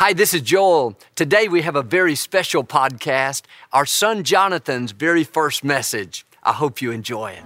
Hi, 0.00 0.12
this 0.12 0.32
is 0.32 0.42
Joel. 0.42 0.96
Today 1.16 1.48
we 1.48 1.62
have 1.62 1.74
a 1.74 1.82
very 1.82 2.14
special 2.14 2.62
podcast, 2.62 3.42
our 3.72 3.84
son 3.84 4.22
Jonathan's 4.22 4.92
very 4.92 5.24
first 5.24 5.64
message. 5.64 6.24
I 6.44 6.52
hope 6.52 6.80
you 6.80 6.92
enjoy 6.92 7.32
it. 7.32 7.42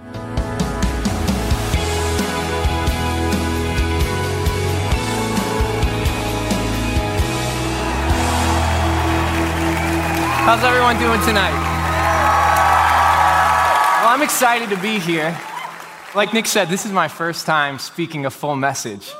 How's 10.45 10.63
everyone 10.63 10.99
doing 10.99 11.19
tonight? 11.21 11.57
Well, 13.99 14.09
I'm 14.13 14.21
excited 14.21 14.69
to 14.69 14.79
be 14.79 14.99
here. 14.99 15.35
Like 16.13 16.35
Nick 16.35 16.45
said, 16.45 16.69
this 16.69 16.85
is 16.85 16.91
my 16.91 17.07
first 17.07 17.47
time 17.47 17.79
speaking 17.79 18.27
a 18.27 18.29
full 18.29 18.55
message. 18.55 19.11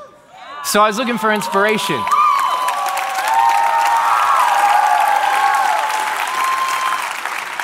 So 0.65 0.84
I 0.84 0.88
was 0.88 1.00
looking 1.00 1.18
for 1.18 1.34
inspiration. 1.34 2.00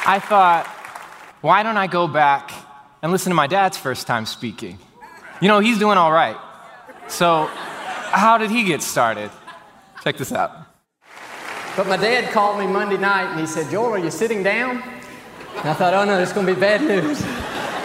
I 0.09 0.17
thought, 0.17 0.65
why 1.41 1.61
don't 1.61 1.77
I 1.77 1.85
go 1.85 2.07
back 2.07 2.51
and 3.03 3.11
listen 3.11 3.29
to 3.29 3.35
my 3.35 3.45
dad's 3.45 3.77
first 3.77 4.07
time 4.07 4.25
speaking? 4.25 4.79
You 5.39 5.47
know, 5.47 5.59
he's 5.59 5.77
doing 5.77 5.99
all 5.99 6.11
right. 6.11 6.35
So, 7.07 7.45
how 7.45 8.39
did 8.39 8.49
he 8.49 8.63
get 8.63 8.81
started? 8.81 9.29
Check 10.03 10.17
this 10.17 10.31
out. 10.31 10.65
But 11.77 11.85
my 11.85 11.95
dad 11.95 12.33
called 12.33 12.57
me 12.57 12.65
Monday 12.65 12.97
night 12.97 13.29
and 13.29 13.39
he 13.39 13.45
said, 13.45 13.69
Joel, 13.69 13.91
are 13.91 13.97
you 13.99 14.09
sitting 14.09 14.41
down? 14.41 14.81
And 15.57 15.69
I 15.69 15.75
thought, 15.75 15.93
oh 15.93 16.05
no, 16.05 16.17
is 16.17 16.33
going 16.33 16.47
to 16.47 16.55
be 16.55 16.59
bad 16.59 16.81
news. 16.81 17.21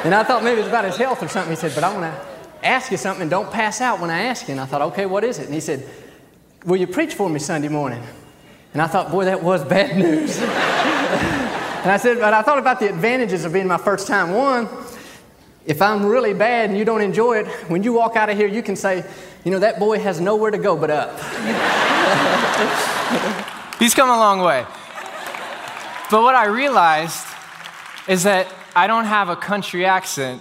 And 0.03 0.15
I 0.15 0.25
thought 0.25 0.43
maybe 0.43 0.61
it 0.61 0.65
was 0.65 0.69
about 0.69 0.87
his 0.87 0.97
health 0.97 1.23
or 1.23 1.29
something. 1.29 1.53
He 1.53 1.57
said, 1.57 1.75
but 1.75 1.85
I 1.85 1.93
want 1.95 2.05
to 2.05 2.67
ask 2.67 2.91
you 2.91 2.97
something 2.97 3.29
don't 3.29 3.53
pass 3.53 3.83
out 3.83 4.01
when 4.01 4.09
I 4.09 4.23
ask 4.23 4.49
you. 4.49 4.53
And 4.53 4.63
I 4.63 4.65
thought, 4.65 4.81
okay, 4.81 5.05
what 5.05 5.25
is 5.25 5.39
it? 5.39 5.45
And 5.45 5.53
he 5.53 5.61
said, 5.61 5.87
will 6.65 6.79
you 6.79 6.87
preach 6.87 7.17
for 7.17 7.29
me 7.29 7.39
Sunday 7.39 7.69
morning? 7.69 8.03
And 8.73 8.81
I 8.81 8.87
thought, 8.87 9.11
boy, 9.11 9.27
that 9.27 9.43
was 9.43 9.63
bad 9.63 9.95
news. 9.99 10.41
And 11.85 11.93
I 11.93 11.99
said, 11.99 12.19
but 12.19 12.33
I 12.33 12.41
thought 12.41 12.59
about 12.59 12.81
the 12.81 12.89
advantages 12.89 13.45
of 13.45 13.53
being 13.53 13.67
my 13.67 13.77
first 13.77 14.07
time. 14.07 14.33
One, 14.33 14.67
if 15.67 15.83
I'm 15.83 16.07
really 16.07 16.33
bad 16.33 16.71
and 16.71 16.79
you 16.79 16.87
don't 16.87 17.03
enjoy 17.03 17.41
it, 17.41 17.47
when 17.69 17.83
you 17.83 17.93
walk 17.93 18.17
out 18.17 18.31
of 18.31 18.39
here, 18.39 18.49
you 18.49 18.63
can 18.63 18.75
say, 18.75 19.05
you 19.45 19.51
know, 19.51 19.59
that 19.59 19.79
boy 19.79 19.99
has 19.99 20.19
nowhere 20.19 20.51
to 20.51 20.57
go 20.57 20.79
but 20.79 20.91
up. 20.91 21.11
He's 23.79 23.95
come 23.95 24.09
a 24.09 24.17
long 24.17 24.41
way. 24.41 24.65
But 26.11 26.23
what 26.23 26.35
I 26.35 26.47
realized 26.47 27.27
is 28.09 28.23
that 28.23 28.51
I 28.75 28.87
don't 28.87 29.05
have 29.05 29.29
a 29.29 29.37
country 29.37 29.85
accent 29.85 30.41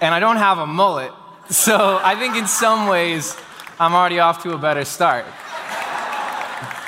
and 0.00 0.12
I 0.12 0.18
don't 0.18 0.38
have 0.38 0.58
a 0.58 0.66
mullet. 0.66 1.12
So 1.50 2.00
I 2.02 2.16
think 2.16 2.34
in 2.34 2.48
some 2.48 2.88
ways, 2.88 3.36
I'm 3.78 3.94
already 3.94 4.18
off 4.18 4.42
to 4.42 4.54
a 4.54 4.58
better 4.58 4.84
start. 4.84 5.24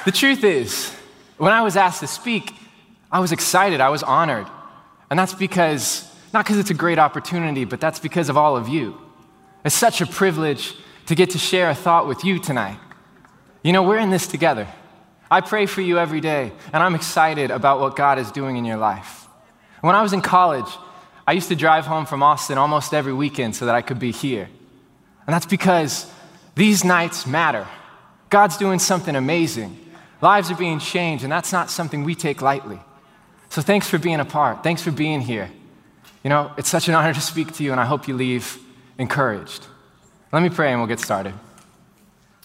The 0.04 0.12
truth 0.12 0.42
is, 0.42 0.92
when 1.38 1.52
I 1.52 1.62
was 1.62 1.76
asked 1.76 2.00
to 2.00 2.08
speak, 2.08 2.56
I 3.11 3.19
was 3.20 3.33
excited, 3.33 3.80
I 3.80 3.89
was 3.89 4.03
honored. 4.03 4.47
And 5.11 5.19
that's 5.19 5.34
because, 5.34 6.08
not 6.33 6.44
because 6.44 6.58
it's 6.58 6.70
a 6.70 6.75
great 6.75 6.98
opportunity, 6.98 7.64
but 7.64 7.80
that's 7.80 7.98
because 7.98 8.28
of 8.28 8.36
all 8.36 8.56
of 8.56 8.69
you. 8.69 9.00
It's 9.64 9.75
such 9.75 10.00
a 10.00 10.06
privilege 10.06 10.75
to 11.06 11.14
get 11.14 11.31
to 11.31 11.38
share 11.38 11.70
a 11.70 11.75
thought 11.75 12.06
with 12.06 12.25
you 12.25 12.38
tonight. 12.38 12.78
You 13.62 13.72
know, 13.72 13.83
we're 13.83 13.98
in 13.98 14.11
this 14.11 14.27
together. 14.27 14.69
I 15.31 15.41
pray 15.41 15.66
for 15.66 15.81
you 15.81 15.98
every 15.98 16.20
day, 16.20 16.53
and 16.72 16.83
I'm 16.83 16.94
excited 16.94 17.50
about 17.50 17.81
what 17.81 17.97
God 17.97 18.19
is 18.19 18.31
doing 18.31 18.56
in 18.56 18.64
your 18.64 18.77
life. 18.77 19.27
When 19.81 19.94
I 19.94 20.03
was 20.03 20.12
in 20.12 20.20
college, 20.20 20.70
I 21.27 21.33
used 21.33 21.48
to 21.48 21.56
drive 21.56 21.86
home 21.86 22.06
from 22.06 22.22
Austin 22.22 22.58
almost 22.58 22.94
every 22.94 23.12
weekend 23.12 23.55
so 23.55 23.66
that 23.66 23.75
I 23.75 23.83
could 23.83 23.98
be 23.98 24.12
here. 24.12 24.48
And 25.27 25.34
that's 25.34 25.47
because 25.47 26.11
these 26.55 26.84
nights 26.84 27.27
matter. 27.27 27.66
God's 28.31 28.56
doing 28.56 28.78
something 28.78 29.14
amazing. 29.14 29.78
Lives 30.20 30.50
are 30.50 30.56
being 30.56 30.78
changed, 30.78 31.25
and 31.25 31.33
that's 31.33 31.53
not 31.53 31.70
something 31.70 32.05
we 32.05 32.14
take 32.14 32.42
lightly. 32.42 32.81
So 33.50 33.60
thanks 33.60 33.88
for 33.88 33.98
being 33.98 34.20
a 34.20 34.24
part. 34.24 34.62
Thanks 34.62 34.80
for 34.82 34.92
being 34.92 35.20
here. 35.20 35.50
You 36.22 36.30
know, 36.30 36.52
it's 36.56 36.68
such 36.68 36.88
an 36.88 36.94
honor 36.94 37.12
to 37.12 37.20
speak 37.20 37.52
to 37.54 37.64
you, 37.64 37.72
and 37.72 37.80
I 37.80 37.84
hope 37.84 38.08
you 38.08 38.14
leave 38.14 38.58
encouraged. 38.97 39.66
Let 40.32 40.42
me 40.42 40.48
pray 40.48 40.70
and 40.70 40.80
we'll 40.80 40.88
get 40.88 41.00
started. 41.00 41.34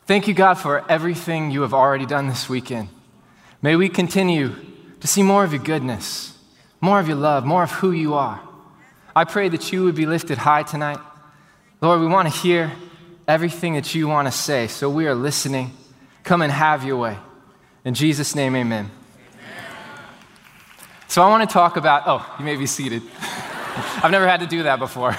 Thank 0.08 0.28
you, 0.28 0.34
God, 0.34 0.56
for 0.56 0.90
everything 0.90 1.52
you 1.52 1.62
have 1.62 1.74
already 1.74 2.06
done 2.06 2.28
this 2.28 2.50
weekend. 2.50 2.90
May 3.62 3.76
we 3.76 3.90
continue 3.90 4.56
to 5.00 5.08
see 5.08 5.22
more 5.22 5.44
of 5.44 5.54
your 5.54 5.62
goodness, 5.62 6.38
more 6.82 7.00
of 7.00 7.08
your 7.08 7.18
love, 7.18 7.46
more 7.46 7.64
of 7.64 7.72
who 7.72 7.92
you 7.92 8.14
are. 8.16 8.42
I 9.16 9.26
pray 9.26 9.50
that 9.50 9.72
you 9.72 9.84
would 9.84 9.96
be 9.96 10.06
lifted 10.06 10.40
high 10.40 10.64
tonight. 10.64 11.00
Lord, 11.82 12.02
we 12.02 12.08
want 12.08 12.32
to 12.32 12.40
hear 12.40 12.72
everything 13.28 13.76
that 13.76 13.94
you 13.94 14.08
want 14.08 14.28
to 14.28 14.32
say, 14.32 14.68
so 14.68 14.90
we 14.90 15.08
are 15.08 15.16
listening. 15.16 15.72
Come 16.24 16.42
and 16.42 16.52
have 16.52 16.84
your 16.84 16.98
way. 16.98 17.18
In 17.84 17.94
Jesus' 17.94 18.34
name, 18.34 18.56
amen. 18.56 18.90
So 21.08 21.22
I 21.22 21.30
want 21.30 21.48
to 21.48 21.54
talk 21.54 21.78
about, 21.78 22.04
oh, 22.08 22.36
you 22.40 22.46
may 22.46 22.56
be 22.56 22.66
seated. 22.66 23.02
I've 23.20 24.12
never 24.12 24.28
had 24.28 24.40
to 24.42 24.48
do 24.48 24.64
that 24.64 24.80
before. 24.80 25.16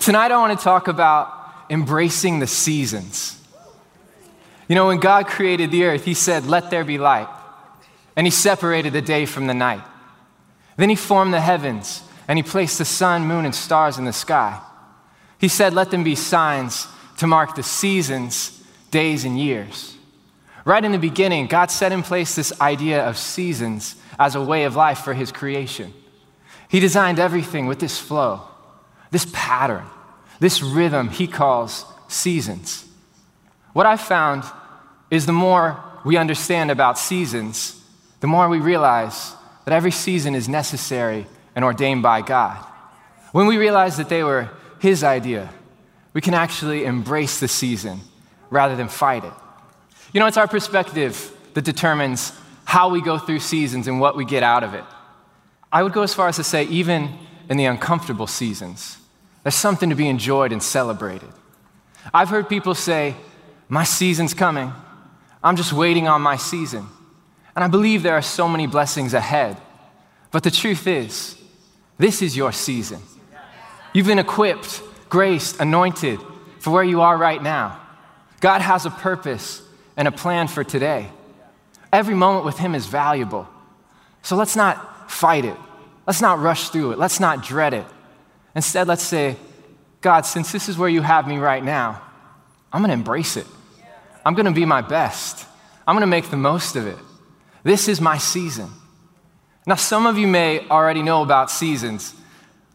Tonight 0.00 0.30
I 0.30 0.38
want 0.38 0.56
to 0.56 0.62
talk 0.62 0.88
about 0.88 1.32
embracing 1.68 2.38
the 2.38 2.46
seasons. 2.46 3.42
You 4.68 4.74
know, 4.74 4.86
when 4.86 5.00
God 5.00 5.26
created 5.26 5.70
the 5.70 5.84
earth, 5.84 6.04
He 6.04 6.14
said, 6.14 6.46
Let 6.46 6.70
there 6.70 6.84
be 6.84 6.98
light. 6.98 7.28
And 8.14 8.26
He 8.26 8.30
separated 8.30 8.92
the 8.92 9.02
day 9.02 9.26
from 9.26 9.46
the 9.46 9.54
night. 9.54 9.82
Then 10.76 10.90
He 10.90 10.96
formed 10.96 11.34
the 11.34 11.40
heavens, 11.40 12.02
and 12.28 12.38
He 12.38 12.42
placed 12.42 12.78
the 12.78 12.84
sun, 12.84 13.26
moon, 13.26 13.44
and 13.44 13.54
stars 13.54 13.98
in 13.98 14.04
the 14.04 14.12
sky. 14.12 14.60
He 15.38 15.48
said, 15.48 15.74
Let 15.74 15.90
them 15.90 16.04
be 16.04 16.14
signs 16.14 16.86
to 17.18 17.26
mark 17.26 17.54
the 17.54 17.62
seasons, 17.62 18.62
days, 18.90 19.24
and 19.24 19.38
years. 19.38 19.95
Right 20.66 20.84
in 20.84 20.90
the 20.90 20.98
beginning, 20.98 21.46
God 21.46 21.70
set 21.70 21.92
in 21.92 22.02
place 22.02 22.34
this 22.34 22.60
idea 22.60 23.08
of 23.08 23.16
seasons 23.16 23.94
as 24.18 24.34
a 24.34 24.42
way 24.42 24.64
of 24.64 24.74
life 24.74 24.98
for 24.98 25.14
his 25.14 25.30
creation. 25.30 25.94
He 26.68 26.80
designed 26.80 27.20
everything 27.20 27.66
with 27.66 27.78
this 27.78 28.00
flow, 28.00 28.42
this 29.12 29.28
pattern, 29.32 29.86
this 30.40 30.64
rhythm 30.64 31.08
he 31.08 31.28
calls 31.28 31.84
seasons. 32.08 32.84
What 33.74 33.86
I've 33.86 34.00
found 34.00 34.42
is 35.08 35.24
the 35.24 35.32
more 35.32 35.80
we 36.04 36.16
understand 36.16 36.72
about 36.72 36.98
seasons, 36.98 37.80
the 38.18 38.26
more 38.26 38.48
we 38.48 38.58
realize 38.58 39.34
that 39.66 39.74
every 39.74 39.92
season 39.92 40.34
is 40.34 40.48
necessary 40.48 41.26
and 41.54 41.64
ordained 41.64 42.02
by 42.02 42.22
God. 42.22 42.56
When 43.30 43.46
we 43.46 43.56
realize 43.56 43.98
that 43.98 44.08
they 44.08 44.24
were 44.24 44.50
his 44.80 45.04
idea, 45.04 45.48
we 46.12 46.20
can 46.20 46.34
actually 46.34 46.84
embrace 46.84 47.38
the 47.38 47.46
season 47.46 48.00
rather 48.50 48.74
than 48.74 48.88
fight 48.88 49.24
it. 49.24 49.32
You 50.16 50.20
know, 50.20 50.28
it's 50.28 50.38
our 50.38 50.48
perspective 50.48 51.30
that 51.52 51.66
determines 51.66 52.32
how 52.64 52.88
we 52.88 53.02
go 53.02 53.18
through 53.18 53.40
seasons 53.40 53.86
and 53.86 54.00
what 54.00 54.16
we 54.16 54.24
get 54.24 54.42
out 54.42 54.64
of 54.64 54.72
it. 54.72 54.82
I 55.70 55.82
would 55.82 55.92
go 55.92 56.00
as 56.00 56.14
far 56.14 56.26
as 56.28 56.36
to 56.36 56.42
say, 56.42 56.64
even 56.68 57.10
in 57.50 57.58
the 57.58 57.66
uncomfortable 57.66 58.26
seasons, 58.26 58.96
there's 59.42 59.56
something 59.56 59.90
to 59.90 59.94
be 59.94 60.08
enjoyed 60.08 60.52
and 60.52 60.62
celebrated. 60.62 61.28
I've 62.14 62.30
heard 62.30 62.48
people 62.48 62.74
say, 62.74 63.14
My 63.68 63.84
season's 63.84 64.32
coming. 64.32 64.72
I'm 65.44 65.54
just 65.54 65.74
waiting 65.74 66.08
on 66.08 66.22
my 66.22 66.38
season. 66.38 66.86
And 67.54 67.62
I 67.62 67.68
believe 67.68 68.02
there 68.02 68.14
are 68.14 68.22
so 68.22 68.48
many 68.48 68.66
blessings 68.66 69.12
ahead. 69.12 69.58
But 70.30 70.44
the 70.44 70.50
truth 70.50 70.86
is, 70.86 71.36
this 71.98 72.22
is 72.22 72.34
your 72.34 72.52
season. 72.52 73.02
You've 73.92 74.06
been 74.06 74.18
equipped, 74.18 74.80
graced, 75.10 75.60
anointed 75.60 76.20
for 76.60 76.70
where 76.70 76.84
you 76.84 77.02
are 77.02 77.18
right 77.18 77.42
now. 77.42 77.82
God 78.40 78.62
has 78.62 78.86
a 78.86 78.90
purpose 78.90 79.60
and 79.96 80.06
a 80.06 80.12
plan 80.12 80.48
for 80.48 80.62
today. 80.64 81.08
Every 81.92 82.14
moment 82.14 82.44
with 82.44 82.58
Him 82.58 82.74
is 82.74 82.86
valuable. 82.86 83.48
So 84.22 84.36
let's 84.36 84.56
not 84.56 85.10
fight 85.10 85.44
it. 85.44 85.56
Let's 86.06 86.20
not 86.20 86.40
rush 86.40 86.68
through 86.68 86.92
it. 86.92 86.98
Let's 86.98 87.20
not 87.20 87.42
dread 87.42 87.74
it. 87.74 87.86
Instead, 88.54 88.88
let's 88.88 89.02
say, 89.02 89.36
God, 90.00 90.22
since 90.22 90.52
this 90.52 90.68
is 90.68 90.78
where 90.78 90.88
you 90.88 91.02
have 91.02 91.26
me 91.26 91.38
right 91.38 91.62
now, 91.62 92.00
I'm 92.72 92.80
going 92.80 92.90
to 92.90 92.94
embrace 92.94 93.36
it. 93.36 93.46
I'm 94.24 94.34
going 94.34 94.46
to 94.46 94.52
be 94.52 94.64
my 94.64 94.80
best. 94.80 95.46
I'm 95.86 95.94
going 95.94 96.02
to 96.02 96.06
make 96.06 96.30
the 96.30 96.36
most 96.36 96.76
of 96.76 96.86
it. 96.86 96.98
This 97.62 97.88
is 97.88 98.00
my 98.00 98.18
season. 98.18 98.70
Now, 99.66 99.74
some 99.74 100.06
of 100.06 100.18
you 100.18 100.26
may 100.26 100.68
already 100.68 101.02
know 101.02 101.22
about 101.22 101.50
seasons, 101.50 102.14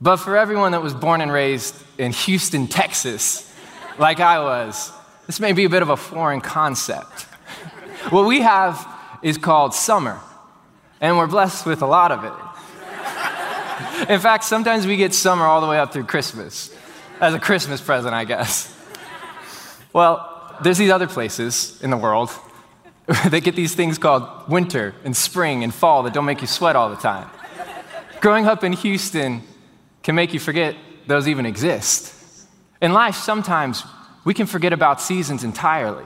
but 0.01 0.17
for 0.17 0.35
everyone 0.35 0.73
that 0.73 0.81
was 0.81 0.93
born 0.93 1.21
and 1.21 1.31
raised 1.31 1.75
in 1.97 2.11
Houston, 2.11 2.67
Texas, 2.67 3.53
like 3.97 4.19
I 4.19 4.39
was, 4.39 4.91
this 5.31 5.39
may 5.39 5.53
be 5.53 5.63
a 5.63 5.69
bit 5.69 5.81
of 5.81 5.87
a 5.87 5.95
foreign 5.95 6.41
concept. 6.41 7.21
what 8.09 8.27
we 8.27 8.41
have 8.41 8.85
is 9.23 9.37
called 9.37 9.73
summer, 9.73 10.19
and 10.99 11.17
we're 11.17 11.25
blessed 11.25 11.65
with 11.65 11.81
a 11.81 11.85
lot 11.85 12.11
of 12.11 12.25
it. 12.25 14.09
In 14.11 14.19
fact, 14.19 14.43
sometimes 14.43 14.85
we 14.85 14.97
get 14.97 15.13
summer 15.13 15.45
all 15.45 15.61
the 15.61 15.67
way 15.67 15.79
up 15.79 15.93
through 15.93 16.03
Christmas, 16.03 16.75
as 17.21 17.33
a 17.33 17.39
Christmas 17.39 17.79
present, 17.79 18.13
I 18.13 18.25
guess. 18.25 18.77
Well, 19.93 20.53
there's 20.61 20.77
these 20.77 20.91
other 20.91 21.07
places 21.07 21.81
in 21.81 21.91
the 21.91 21.97
world 21.97 22.29
that 23.29 23.41
get 23.41 23.55
these 23.55 23.73
things 23.73 23.97
called 23.97 24.49
winter 24.49 24.95
and 25.05 25.15
spring 25.15 25.63
and 25.63 25.73
fall 25.73 26.03
that 26.03 26.13
don't 26.13 26.25
make 26.25 26.41
you 26.41 26.47
sweat 26.47 26.75
all 26.75 26.89
the 26.89 26.97
time. 26.97 27.29
Growing 28.19 28.47
up 28.47 28.65
in 28.65 28.73
Houston 28.73 29.43
can 30.03 30.13
make 30.13 30.33
you 30.33 30.41
forget 30.41 30.75
those 31.07 31.29
even 31.29 31.45
exist. 31.45 32.13
In 32.81 32.91
life, 32.91 33.15
sometimes 33.15 33.85
we 34.23 34.33
can 34.33 34.45
forget 34.45 34.73
about 34.73 35.01
seasons 35.01 35.43
entirely. 35.43 36.05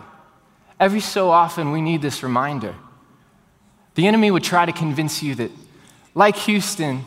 Every 0.80 1.00
so 1.00 1.30
often, 1.30 1.72
we 1.72 1.82
need 1.82 2.02
this 2.02 2.24
reminder. 2.24 2.76
The 3.96 4.08
enemy 4.08 4.32
would 4.32 4.44
try 4.44 4.66
to 4.66 4.72
convince 4.72 5.24
you 5.24 5.36
that, 5.36 5.52
like 6.14 6.36
Houston, 6.36 7.06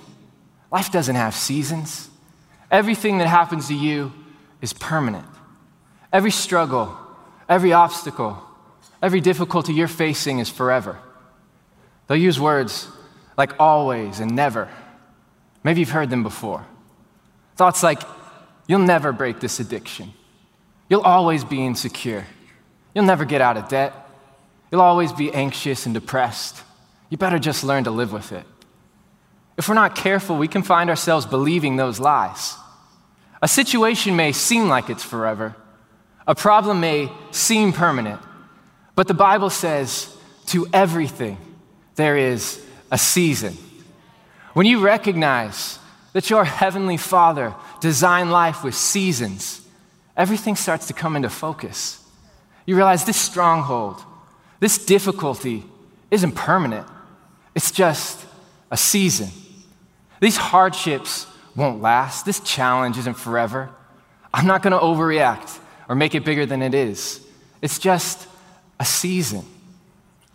life 0.71 0.91
doesn't 0.91 1.17
have 1.17 1.35
seasons. 1.35 2.09
Everything 2.71 3.19
that 3.19 3.27
happens 3.27 3.69
to 3.69 3.75
you 3.75 4.13
is 4.61 4.73
permanent. 4.73 5.27
Every 6.13 6.31
struggle, 6.31 6.97
every 7.49 7.73
obstacle, 7.73 8.43
every 9.03 9.21
difficulty 9.21 9.73
you're 9.75 9.89
facing 9.89 10.39
is 10.39 10.49
forever. 10.49 10.99
They'll 12.07 12.17
use 12.19 12.41
words 12.41 12.89
like 13.37 13.53
always 13.59 14.21
and 14.21 14.35
never. 14.35 14.69
Maybe 15.63 15.81
you've 15.81 15.91
heard 15.91 16.11
them 16.11 16.23
before. 16.23 16.67
Thoughts 17.57 17.83
like, 17.83 18.03
you'll 18.67 18.79
never 18.81 19.13
break 19.13 19.41
this 19.41 19.61
addiction. 19.61 20.13
You'll 20.89 21.03
always 21.03 21.45
be 21.45 21.65
insecure. 21.65 22.27
You'll 22.95 23.05
never 23.05 23.25
get 23.25 23.41
out 23.41 23.57
of 23.57 23.69
debt. 23.69 23.95
You'll 24.71 24.81
always 24.81 25.13
be 25.13 25.33
anxious 25.33 25.87
and 25.87 25.95
depressed. 25.95 26.63
You 27.11 27.17
better 27.17 27.39
just 27.39 27.65
learn 27.65 27.85
to 27.85 27.91
live 27.91 28.13
with 28.13 28.33
it. 28.33 28.45
If 29.57 29.69
we're 29.69 29.75
not 29.75 29.97
careful, 29.97 30.37
we 30.37 30.49
can 30.49 30.63
find 30.63 30.89
ourselves 30.89 31.27
believing 31.27 31.77
those 31.77 31.99
lies. 31.99 32.55
A 33.43 33.49
situation 33.49 34.17
may 34.17 34.33
seem 34.33 34.69
like 34.69 34.91
it's 34.91 35.05
forever, 35.05 35.55
a 36.27 36.35
problem 36.35 36.81
may 36.81 37.11
seem 37.31 37.73
permanent, 37.73 38.21
but 38.95 39.09
the 39.09 39.15
Bible 39.15 39.49
says 39.49 40.15
to 40.47 40.67
everything 40.73 41.39
there 41.95 42.17
is 42.17 42.65
a 42.91 42.99
season. 42.99 43.57
When 44.53 44.67
you 44.67 44.81
recognize 44.81 45.79
that 46.13 46.31
your 46.31 46.45
heavenly 46.45 46.97
Father 46.97 47.55
designed 47.81 48.31
life 48.31 48.65
with 48.65 48.75
seasons, 48.75 49.67
everything 50.19 50.57
starts 50.57 50.89
to 50.89 50.93
come 50.93 51.17
into 51.17 51.31
focus. 51.31 52.05
You 52.67 52.77
realize 52.77 53.05
this 53.05 53.17
stronghold, 53.17 54.03
this 54.61 54.85
difficulty 54.85 55.65
isn't 56.11 56.33
permanent, 56.33 56.87
it's 57.55 57.71
just 57.71 58.27
a 58.71 58.77
season. 58.77 59.29
These 60.21 60.37
hardships 60.37 61.27
won't 61.55 61.81
last, 61.81 62.27
this 62.27 62.41
challenge 62.41 62.99
isn't 62.99 63.15
forever. 63.15 63.71
I'm 64.35 64.47
not 64.47 64.63
going 64.63 64.73
to 64.73 64.79
overreact 64.79 65.59
or 65.89 65.95
make 65.95 66.15
it 66.15 66.25
bigger 66.25 66.45
than 66.45 66.61
it 66.61 66.75
is. 66.75 67.25
It's 67.63 67.79
just 67.79 68.29
a 68.79 68.85
season. 68.85 69.45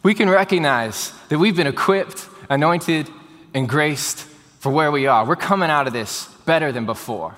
We 0.01 0.13
can 0.13 0.29
recognize 0.29 1.13
that 1.29 1.37
we've 1.37 1.55
been 1.55 1.67
equipped, 1.67 2.27
anointed, 2.49 3.09
and 3.53 3.69
graced 3.69 4.21
for 4.59 4.71
where 4.71 4.91
we 4.91 5.07
are. 5.07 5.25
We're 5.25 5.35
coming 5.35 5.69
out 5.69 5.87
of 5.87 5.93
this 5.93 6.27
better 6.45 6.71
than 6.71 6.85
before. 6.85 7.35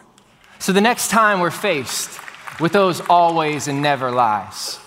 So 0.60 0.72
the 0.72 0.82
next 0.82 1.10
time 1.10 1.42
we're 1.42 1.52
faced 1.52 2.20
with 2.60 2.72
those 2.72 3.02
always 3.02 3.68
and 3.68 3.82
never 3.82 4.12
lies, 4.12 4.78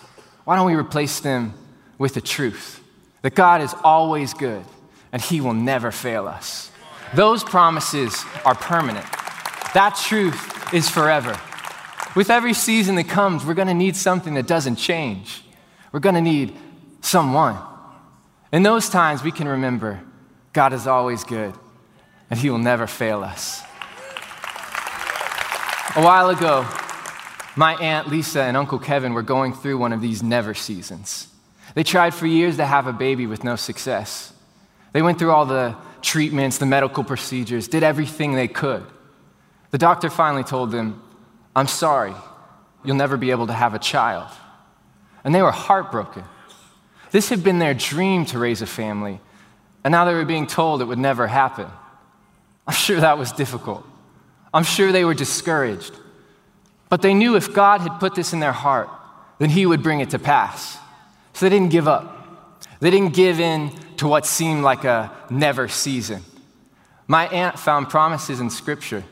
why 0.45 0.57
don't 0.57 0.67
we 0.67 0.75
replace 0.75 1.21
them 1.21 1.55
with 1.99 2.15
the 2.15 2.21
truth 2.21 2.83
that 3.23 3.35
God 3.35 3.61
is 3.61 3.75
always 3.85 4.33
good 4.35 4.65
and 5.13 5.21
He 5.21 5.41
will 5.41 5.55
never 5.55 5.91
fail 5.91 6.27
us? 6.27 6.71
Those 7.15 7.45
promises 7.45 8.25
are 8.45 8.55
permanent. 8.55 9.07
That 9.75 10.01
truth 10.03 10.73
is 10.73 10.89
forever. 10.89 11.39
With 12.17 12.31
every 12.31 12.55
season 12.55 12.95
that 12.97 13.09
comes, 13.09 13.45
we're 13.45 13.55
going 13.55 13.69
to 13.69 13.75
need 13.75 13.97
something 13.97 14.35
that 14.35 14.47
doesn't 14.47 14.77
change. 14.77 15.43
We're 15.93 16.01
going 16.01 16.15
to 16.15 16.21
need 16.21 16.57
someone. 17.01 17.57
In 18.53 18.63
those 18.63 18.89
times, 18.89 19.23
we 19.23 19.31
can 19.31 19.47
remember 19.47 20.01
God 20.53 20.73
is 20.73 20.87
always 20.87 21.25
good 21.25 21.55
and 22.31 22.39
He 22.39 22.51
will 22.51 22.59
never 22.59 22.87
fail 22.87 23.23
us. 23.23 23.63
A 25.97 26.03
while 26.03 26.31
ago, 26.31 26.67
my 27.59 27.75
Aunt 27.75 28.09
Lisa 28.09 28.43
and 28.43 28.57
Uncle 28.57 28.79
Kevin 28.79 29.15
were 29.15 29.23
going 29.23 29.53
through 29.53 29.79
one 29.79 29.93
of 29.93 30.01
these 30.01 30.23
never 30.23 30.55
seasons. 30.55 31.27
They 31.75 31.83
tried 31.83 32.15
for 32.15 32.25
years 32.25 32.57
to 32.59 32.65
have 32.65 32.87
a 32.87 32.93
baby 32.93 33.27
with 33.27 33.43
no 33.43 33.57
success. 33.57 34.33
They 34.93 35.03
went 35.03 35.19
through 35.19 35.33
all 35.33 35.45
the 35.45 35.75
treatments, 36.01 36.59
the 36.59 36.67
medical 36.67 37.03
procedures, 37.03 37.67
did 37.67 37.83
everything 37.83 38.35
they 38.35 38.47
could. 38.47 38.87
The 39.73 39.79
doctor 39.79 40.09
finally 40.09 40.45
told 40.45 40.71
them, 40.71 41.03
I'm 41.57 41.67
sorry, 41.67 42.15
you'll 42.85 42.95
never 42.95 43.17
be 43.17 43.33
able 43.33 43.49
to 43.49 43.53
have 43.53 43.75
a 43.75 43.81
child. 43.81 44.29
And 45.25 45.35
they 45.35 45.43
were 45.43 45.51
heartbroken. 45.51 46.23
This 47.11 47.29
had 47.29 47.43
been 47.43 47.59
their 47.59 47.75
dream 47.75 48.25
to 48.27 48.39
raise 48.39 48.63
a 48.63 48.67
family, 48.67 49.21
and 49.83 49.91
now 49.91 50.05
they 50.05 50.15
were 50.15 50.25
being 50.25 50.47
told 50.47 50.81
it 50.81 50.85
would 50.85 50.97
never 50.97 51.27
happen. 51.27 51.67
I'm 52.69 52.75
sure 52.75 53.01
that 53.01 53.19
was 53.19 53.33
difficult. 53.33 53.85
I'm 54.55 54.63
sure 54.63 54.93
they 54.93 55.05
were 55.05 55.15
discouraged. 55.15 55.93
But 56.89 57.03
they 57.03 57.15
knew 57.15 57.37
if 57.37 57.53
God 57.53 57.81
had 57.81 57.99
put 58.01 58.15
this 58.15 58.33
in 58.33 58.41
their 58.41 58.53
heart, 58.53 58.89
then 59.39 59.51
He 59.51 59.67
would 59.67 59.83
bring 59.83 60.01
it 60.01 60.11
to 60.11 60.19
pass. 60.19 60.79
So 61.33 61.47
they 61.47 61.51
didn't 61.51 61.71
give 61.71 61.87
up. 61.87 62.15
They 62.81 62.91
didn't 62.91 63.15
give 63.15 63.41
in 63.41 63.73
to 63.97 64.09
what 64.09 64.27
seemed 64.27 64.63
like 64.63 64.85
a 64.85 65.13
never 65.31 65.69
season. 65.69 66.23
My 67.07 67.27
aunt 67.29 67.59
found 67.59 67.89
promises 67.89 68.41
in 68.41 68.51
Scripture 68.51 69.05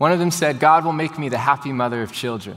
one 0.00 0.12
of 0.12 0.18
them 0.18 0.30
said, 0.30 0.60
God 0.60 0.86
will 0.86 0.94
make 0.94 1.18
me 1.18 1.28
the 1.28 1.36
happy 1.36 1.74
mother 1.74 2.00
of 2.00 2.10
children. 2.10 2.56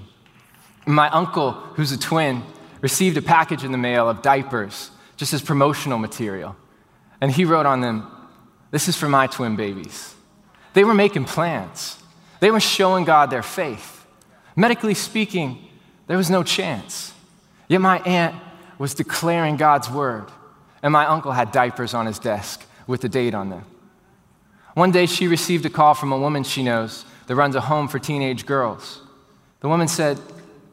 My 0.86 1.10
uncle, 1.10 1.52
who's 1.52 1.92
a 1.92 1.98
twin, 1.98 2.42
received 2.80 3.18
a 3.18 3.22
package 3.22 3.66
in 3.66 3.74
the 3.74 3.78
mail 3.78 4.10
of 4.10 4.22
diapers, 4.22 4.92
just 5.18 5.34
as 5.34 5.42
promotional 5.42 6.00
material. 6.00 6.56
And 7.20 7.30
he 7.30 7.44
wrote 7.44 7.66
on 7.66 7.82
them, 7.82 8.10
This 8.72 8.88
is 8.88 8.96
for 8.96 9.10
my 9.10 9.28
twin 9.28 9.58
babies. 9.58 10.16
They 10.74 10.86
were 10.86 10.94
making 10.94 11.26
plans, 11.26 12.02
they 12.40 12.50
were 12.50 12.62
showing 12.62 13.04
God 13.04 13.30
their 13.30 13.44
faith. 13.44 14.03
Medically 14.56 14.94
speaking, 14.94 15.58
there 16.08 16.18
was 16.18 16.30
no 16.30 16.44
chance. 16.44 17.14
Yet 17.68 17.82
my 17.82 18.00
aunt 18.00 18.36
was 18.78 18.94
declaring 18.94 19.58
God's 19.58 19.90
word, 19.90 20.26
and 20.82 20.92
my 20.92 21.06
uncle 21.06 21.32
had 21.32 21.52
diapers 21.52 21.94
on 21.94 22.06
his 22.06 22.20
desk 22.20 22.66
with 22.86 23.02
the 23.02 23.10
date 23.10 23.34
on 23.34 23.50
them. 23.50 23.66
One 24.74 24.92
day 24.92 25.06
she 25.06 25.28
received 25.28 25.66
a 25.66 25.70
call 25.70 25.94
from 25.94 26.12
a 26.12 26.18
woman 26.18 26.44
she 26.44 26.64
knows 26.64 27.06
that 27.28 27.36
runs 27.36 27.56
a 27.56 27.62
home 27.62 27.88
for 27.88 28.00
teenage 28.00 28.46
girls. 28.46 29.02
The 29.62 29.70
woman 29.70 29.88
said, 29.88 30.20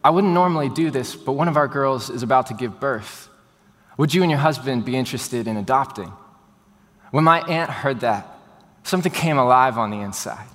I 0.02 0.10
wouldn't 0.10 0.32
normally 0.32 0.68
do 0.68 0.90
this, 0.90 1.14
but 1.14 1.32
one 1.32 1.48
of 1.48 1.56
our 1.56 1.68
girls 1.68 2.10
is 2.10 2.22
about 2.22 2.46
to 2.46 2.54
give 2.54 2.80
birth. 2.80 3.28
Would 3.98 4.14
you 4.14 4.22
and 4.22 4.30
your 4.30 4.40
husband 4.40 4.84
be 4.84 4.96
interested 4.96 5.46
in 5.46 5.56
adopting? 5.56 6.10
When 7.10 7.24
my 7.24 7.40
aunt 7.42 7.70
heard 7.70 8.00
that, 8.00 8.26
something 8.82 9.12
came 9.12 9.38
alive 9.38 9.76
on 9.76 9.90
the 9.90 9.98
inside. 9.98 10.46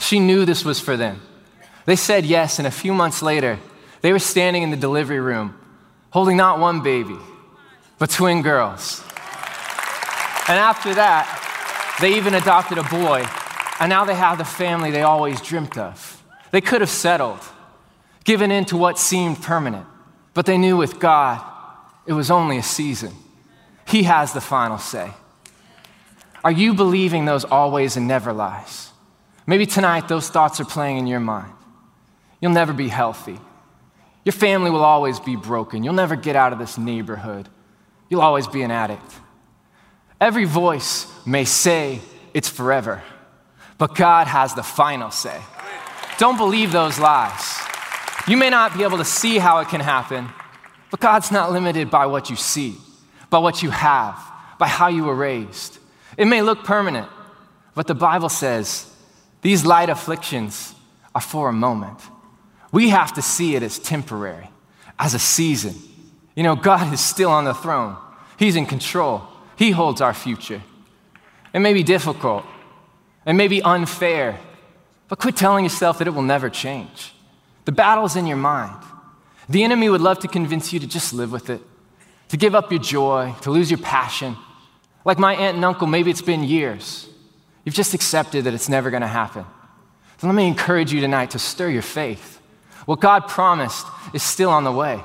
She 0.00 0.18
knew 0.18 0.44
this 0.44 0.64
was 0.64 0.80
for 0.80 0.96
them. 0.96 1.20
They 1.88 1.96
said 1.96 2.26
yes, 2.26 2.58
and 2.58 2.68
a 2.68 2.70
few 2.70 2.92
months 2.92 3.22
later, 3.22 3.58
they 4.02 4.12
were 4.12 4.18
standing 4.18 4.62
in 4.62 4.70
the 4.70 4.76
delivery 4.76 5.20
room 5.20 5.58
holding 6.10 6.36
not 6.36 6.58
one 6.58 6.82
baby, 6.82 7.16
but 7.98 8.10
twin 8.10 8.42
girls. 8.42 9.02
And 10.48 10.58
after 10.58 10.94
that, 10.96 11.96
they 11.98 12.18
even 12.18 12.34
adopted 12.34 12.76
a 12.76 12.82
boy 12.82 13.26
and 13.80 13.88
now 13.88 14.04
they 14.04 14.14
have 14.14 14.36
the 14.36 14.44
family 14.44 14.90
they 14.90 15.00
always 15.00 15.40
dreamt 15.40 15.78
of. 15.78 16.22
They 16.50 16.60
could 16.60 16.82
have 16.82 16.90
settled, 16.90 17.40
given 18.22 18.50
in 18.50 18.66
to 18.66 18.76
what 18.76 18.98
seemed 18.98 19.40
permanent, 19.40 19.86
but 20.34 20.44
they 20.44 20.58
knew 20.58 20.76
with 20.76 21.00
God 21.00 21.42
it 22.04 22.12
was 22.12 22.30
only 22.30 22.58
a 22.58 22.62
season. 22.62 23.14
He 23.86 24.02
has 24.02 24.34
the 24.34 24.42
final 24.42 24.76
say. 24.76 25.10
Are 26.44 26.52
you 26.52 26.74
believing 26.74 27.24
those 27.24 27.46
always 27.46 27.96
and 27.96 28.06
never 28.06 28.34
lies? 28.34 28.90
Maybe 29.46 29.64
tonight 29.64 30.06
those 30.06 30.28
thoughts 30.28 30.60
are 30.60 30.66
playing 30.66 30.98
in 30.98 31.06
your 31.06 31.20
mind. 31.20 31.54
You'll 32.40 32.52
never 32.52 32.72
be 32.72 32.88
healthy. 32.88 33.38
Your 34.24 34.32
family 34.32 34.70
will 34.70 34.84
always 34.84 35.20
be 35.20 35.36
broken. 35.36 35.82
You'll 35.82 35.94
never 35.94 36.16
get 36.16 36.36
out 36.36 36.52
of 36.52 36.58
this 36.58 36.78
neighborhood. 36.78 37.48
You'll 38.08 38.20
always 38.20 38.46
be 38.46 38.62
an 38.62 38.70
addict. 38.70 39.12
Every 40.20 40.44
voice 40.44 41.06
may 41.26 41.44
say 41.44 42.00
it's 42.34 42.48
forever 42.48 43.02
but 43.78 43.94
God 43.94 44.26
has 44.26 44.54
the 44.54 44.62
final 44.62 45.10
say. 45.10 45.40
Don't 46.18 46.36
believe 46.36 46.72
those 46.72 46.98
lies. 46.98 47.56
You 48.26 48.36
may 48.36 48.50
not 48.50 48.76
be 48.76 48.82
able 48.82 48.98
to 48.98 49.04
see 49.04 49.38
how 49.38 49.60
it 49.60 49.68
can 49.68 49.80
happen, 49.80 50.28
but 50.90 51.00
God's 51.00 51.30
not 51.30 51.52
limited 51.52 51.88
by 51.90 52.06
what 52.06 52.28
you 52.28 52.36
see, 52.36 52.76
by 53.30 53.38
what 53.38 53.62
you 53.62 53.70
have, 53.70 54.18
by 54.58 54.66
how 54.66 54.88
you 54.88 55.04
were 55.04 55.14
raised. 55.14 55.78
It 56.16 56.26
may 56.26 56.42
look 56.42 56.64
permanent, 56.64 57.08
but 57.74 57.86
the 57.86 57.94
Bible 57.94 58.28
says 58.28 58.92
these 59.42 59.64
light 59.64 59.88
afflictions 59.88 60.74
are 61.14 61.20
for 61.20 61.48
a 61.48 61.52
moment. 61.52 62.00
We 62.72 62.90
have 62.90 63.14
to 63.14 63.22
see 63.22 63.56
it 63.56 63.62
as 63.62 63.78
temporary, 63.78 64.50
as 64.98 65.14
a 65.14 65.18
season. 65.18 65.74
You 66.34 66.42
know, 66.42 66.54
God 66.54 66.92
is 66.92 67.00
still 67.00 67.30
on 67.30 67.44
the 67.44 67.54
throne, 67.54 67.96
He's 68.38 68.56
in 68.56 68.66
control, 68.66 69.22
He 69.56 69.70
holds 69.70 70.00
our 70.00 70.14
future. 70.14 70.62
It 71.52 71.60
may 71.60 71.72
be 71.72 71.82
difficult, 71.82 72.44
it 73.26 73.32
may 73.32 73.48
be 73.48 73.62
unfair, 73.62 74.38
but 75.08 75.18
quit 75.18 75.36
telling 75.36 75.64
yourself 75.64 75.98
that 75.98 76.06
it 76.06 76.14
will 76.14 76.22
never 76.22 76.50
change. 76.50 77.14
The 77.64 77.72
battle's 77.72 78.16
in 78.16 78.26
your 78.26 78.36
mind. 78.36 78.82
The 79.48 79.64
enemy 79.64 79.88
would 79.88 80.02
love 80.02 80.18
to 80.20 80.28
convince 80.28 80.72
you 80.72 80.80
to 80.80 80.86
just 80.86 81.14
live 81.14 81.32
with 81.32 81.48
it, 81.48 81.62
to 82.28 82.36
give 82.36 82.54
up 82.54 82.70
your 82.70 82.80
joy, 82.80 83.34
to 83.42 83.50
lose 83.50 83.70
your 83.70 83.78
passion. 83.78 84.36
Like 85.04 85.18
my 85.18 85.34
aunt 85.34 85.56
and 85.56 85.64
uncle, 85.64 85.86
maybe 85.86 86.10
it's 86.10 86.22
been 86.22 86.44
years. 86.44 87.08
You've 87.64 87.74
just 87.74 87.94
accepted 87.94 88.44
that 88.44 88.54
it's 88.54 88.68
never 88.68 88.90
going 88.90 89.02
to 89.02 89.06
happen. 89.06 89.44
So 90.18 90.26
let 90.26 90.36
me 90.36 90.46
encourage 90.46 90.92
you 90.92 91.00
tonight 91.00 91.30
to 91.30 91.38
stir 91.38 91.70
your 91.70 91.82
faith. 91.82 92.37
What 92.88 93.00
God 93.00 93.28
promised 93.28 93.86
is 94.14 94.22
still 94.22 94.48
on 94.48 94.64
the 94.64 94.72
way. 94.72 95.04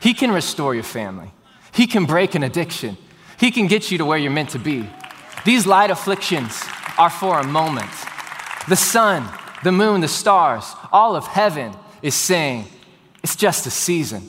He 0.00 0.14
can 0.14 0.30
restore 0.30 0.74
your 0.74 0.82
family. 0.82 1.30
He 1.74 1.86
can 1.86 2.06
break 2.06 2.34
an 2.34 2.42
addiction. 2.42 2.96
He 3.38 3.50
can 3.50 3.66
get 3.66 3.90
you 3.90 3.98
to 3.98 4.06
where 4.06 4.16
you're 4.16 4.30
meant 4.30 4.48
to 4.50 4.58
be. 4.58 4.88
These 5.44 5.66
light 5.66 5.90
afflictions 5.90 6.58
are 6.96 7.10
for 7.10 7.38
a 7.38 7.46
moment. 7.46 7.90
The 8.66 8.76
sun, 8.76 9.28
the 9.62 9.72
moon, 9.72 10.00
the 10.00 10.08
stars, 10.08 10.74
all 10.90 11.16
of 11.16 11.26
heaven 11.26 11.74
is 12.00 12.14
saying, 12.14 12.64
it's 13.22 13.36
just 13.36 13.66
a 13.66 13.70
season. 13.70 14.22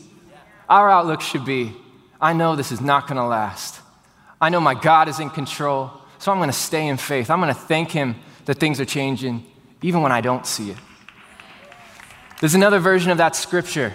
Our 0.67 0.89
outlook 0.89 1.21
should 1.21 1.45
be, 1.45 1.71
I 2.19 2.33
know 2.33 2.57
this 2.57 2.73
is 2.73 2.81
not 2.81 3.07
going 3.07 3.15
to 3.15 3.23
last. 3.23 3.79
I 4.41 4.49
know 4.49 4.59
my 4.59 4.75
God 4.75 5.07
is 5.07 5.21
in 5.21 5.29
control, 5.29 5.89
so 6.17 6.33
I'm 6.33 6.37
going 6.39 6.49
to 6.49 6.53
stay 6.53 6.85
in 6.89 6.97
faith. 6.97 7.29
I'm 7.29 7.39
going 7.39 7.55
to 7.55 7.61
thank 7.61 7.91
Him 7.91 8.15
that 8.43 8.55
things 8.55 8.77
are 8.81 8.85
changing, 8.85 9.45
even 9.81 10.01
when 10.01 10.11
I 10.11 10.19
don't 10.19 10.45
see 10.45 10.71
it. 10.71 10.77
There's 12.39 12.55
another 12.55 12.79
version 12.79 13.11
of 13.11 13.17
that 13.17 13.35
scripture 13.35 13.93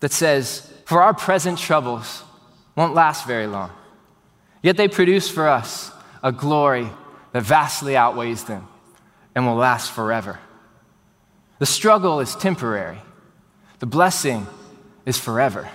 that 0.00 0.12
says, 0.12 0.72
For 0.84 1.00
our 1.00 1.14
present 1.14 1.58
troubles 1.58 2.24
won't 2.76 2.94
last 2.94 3.26
very 3.26 3.46
long, 3.46 3.70
yet 4.62 4.76
they 4.76 4.88
produce 4.88 5.30
for 5.30 5.48
us 5.48 5.92
a 6.22 6.32
glory 6.32 6.88
that 7.32 7.42
vastly 7.42 7.96
outweighs 7.96 8.44
them 8.44 8.66
and 9.34 9.46
will 9.46 9.54
last 9.54 9.92
forever. 9.92 10.40
The 11.60 11.66
struggle 11.66 12.20
is 12.20 12.34
temporary, 12.34 12.98
the 13.78 13.86
blessing 13.86 14.46
is 15.06 15.18
forever. 15.18 15.68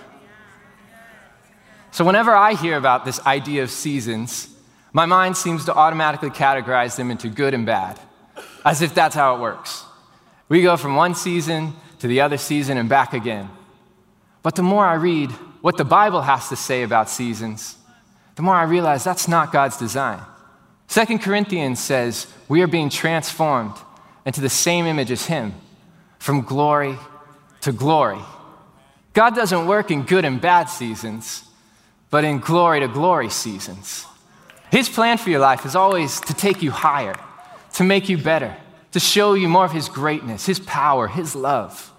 So, 1.91 2.05
whenever 2.05 2.35
I 2.35 2.53
hear 2.53 2.77
about 2.77 3.05
this 3.05 3.25
idea 3.25 3.63
of 3.63 3.71
seasons, 3.71 4.49
my 4.93 5.05
mind 5.05 5.37
seems 5.37 5.65
to 5.65 5.73
automatically 5.73 6.29
categorize 6.29 6.95
them 6.95 7.11
into 7.11 7.29
good 7.29 7.53
and 7.53 7.65
bad, 7.65 7.99
as 8.65 8.81
if 8.81 8.93
that's 8.93 9.15
how 9.15 9.35
it 9.35 9.39
works. 9.39 9.85
We 10.49 10.61
go 10.61 10.77
from 10.77 10.95
one 10.95 11.15
season 11.15 11.73
to 11.99 12.07
the 12.07 12.21
other 12.21 12.37
season 12.37 12.77
and 12.77 12.89
back 12.89 13.13
again. 13.13 13.49
But 14.41 14.55
the 14.55 14.63
more 14.63 14.85
I 14.85 14.95
read 14.95 15.31
what 15.61 15.77
the 15.77 15.85
Bible 15.85 16.21
has 16.21 16.49
to 16.49 16.55
say 16.55 16.83
about 16.83 17.09
seasons, 17.09 17.77
the 18.35 18.41
more 18.41 18.55
I 18.55 18.63
realize 18.63 19.03
that's 19.03 19.27
not 19.27 19.51
God's 19.51 19.77
design. 19.77 20.21
Second 20.87 21.19
Corinthians 21.19 21.79
says 21.79 22.27
we 22.47 22.61
are 22.61 22.67
being 22.67 22.89
transformed 22.89 23.75
into 24.25 24.41
the 24.41 24.49
same 24.49 24.85
image 24.85 25.11
as 25.11 25.25
Him, 25.25 25.53
from 26.17 26.41
glory 26.41 26.97
to 27.61 27.71
glory. 27.71 28.19
God 29.13 29.35
doesn't 29.35 29.67
work 29.67 29.91
in 29.91 30.03
good 30.03 30.23
and 30.23 30.39
bad 30.39 30.65
seasons, 30.65 31.43
but 32.09 32.23
in 32.23 32.39
glory 32.39 32.79
to 32.79 32.87
glory 32.87 33.29
seasons. 33.29 34.05
His 34.71 34.87
plan 34.87 35.17
for 35.17 35.29
your 35.29 35.39
life 35.39 35.65
is 35.65 35.75
always 35.75 36.21
to 36.21 36.33
take 36.33 36.61
you 36.61 36.71
higher, 36.71 37.15
to 37.73 37.83
make 37.83 38.07
you 38.07 38.17
better, 38.17 38.55
to 38.91 38.99
show 38.99 39.33
you 39.33 39.47
more 39.47 39.65
of 39.65 39.71
His 39.71 39.89
greatness, 39.89 40.45
His 40.45 40.59
power, 40.59 41.07
His 41.07 41.35
love. 41.35 41.91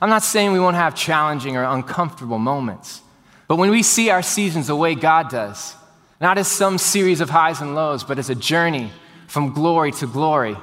I'm 0.00 0.10
not 0.10 0.22
saying 0.22 0.52
we 0.52 0.60
won't 0.60 0.76
have 0.76 0.94
challenging 0.94 1.56
or 1.56 1.62
uncomfortable 1.64 2.38
moments, 2.38 3.02
but 3.46 3.56
when 3.56 3.70
we 3.70 3.82
see 3.82 4.10
our 4.10 4.22
seasons 4.22 4.66
the 4.66 4.76
way 4.76 4.94
God 4.94 5.30
does, 5.30 5.76
not 6.20 6.38
as 6.38 6.48
some 6.48 6.78
series 6.78 7.20
of 7.20 7.30
highs 7.30 7.60
and 7.60 7.74
lows, 7.74 8.04
but 8.04 8.18
as 8.18 8.30
a 8.30 8.34
journey 8.34 8.90
from 9.26 9.52
glory 9.52 9.92
to 9.92 10.06
glory, 10.06 10.56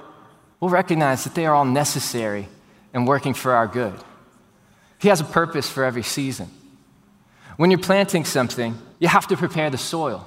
we'll 0.59 0.69
recognize 0.69 1.23
that 1.23 1.35
they 1.35 1.45
are 1.45 1.55
all 1.55 1.65
necessary 1.65 2.47
and 2.93 3.07
working 3.07 3.33
for 3.33 3.53
our 3.53 3.67
good. 3.67 3.95
He 4.99 5.07
has 5.07 5.21
a 5.21 5.25
purpose 5.25 5.69
for 5.69 5.83
every 5.83 6.03
season. 6.03 6.49
When 7.57 7.71
you're 7.71 7.79
planting 7.79 8.25
something, 8.25 8.77
you 8.99 9.07
have 9.07 9.27
to 9.27 9.37
prepare 9.37 9.69
the 9.69 9.77
soil, 9.77 10.25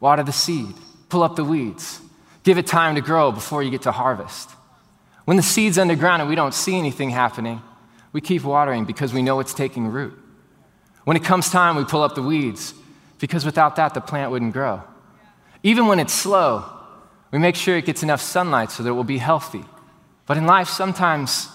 water 0.00 0.22
the 0.22 0.32
seed, 0.32 0.74
pull 1.08 1.22
up 1.22 1.36
the 1.36 1.44
weeds, 1.44 2.00
give 2.48 2.56
it 2.56 2.66
time 2.66 2.94
to 2.94 3.02
grow 3.02 3.30
before 3.30 3.62
you 3.62 3.70
get 3.70 3.82
to 3.82 3.92
harvest. 3.92 4.48
When 5.26 5.36
the 5.36 5.42
seed's 5.42 5.76
underground 5.76 6.22
and 6.22 6.30
we 6.30 6.34
don't 6.34 6.54
see 6.54 6.78
anything 6.78 7.10
happening, 7.10 7.60
we 8.14 8.22
keep 8.22 8.42
watering 8.42 8.86
because 8.86 9.12
we 9.12 9.20
know 9.20 9.38
it's 9.40 9.52
taking 9.52 9.88
root. 9.88 10.18
When 11.04 11.14
it 11.14 11.22
comes 11.22 11.50
time, 11.50 11.76
we 11.76 11.84
pull 11.84 12.02
up 12.02 12.14
the 12.14 12.22
weeds 12.22 12.72
because 13.18 13.44
without 13.44 13.76
that, 13.76 13.92
the 13.92 14.00
plant 14.00 14.30
wouldn't 14.30 14.54
grow. 14.54 14.82
Even 15.62 15.88
when 15.88 15.98
it's 15.98 16.14
slow, 16.14 16.64
we 17.32 17.38
make 17.38 17.54
sure 17.54 17.76
it 17.76 17.84
gets 17.84 18.02
enough 18.02 18.22
sunlight 18.22 18.70
so 18.70 18.82
that 18.82 18.88
it 18.88 18.94
will 18.94 19.04
be 19.04 19.18
healthy. 19.18 19.66
But 20.24 20.38
in 20.38 20.46
life, 20.46 20.68
sometimes 20.68 21.48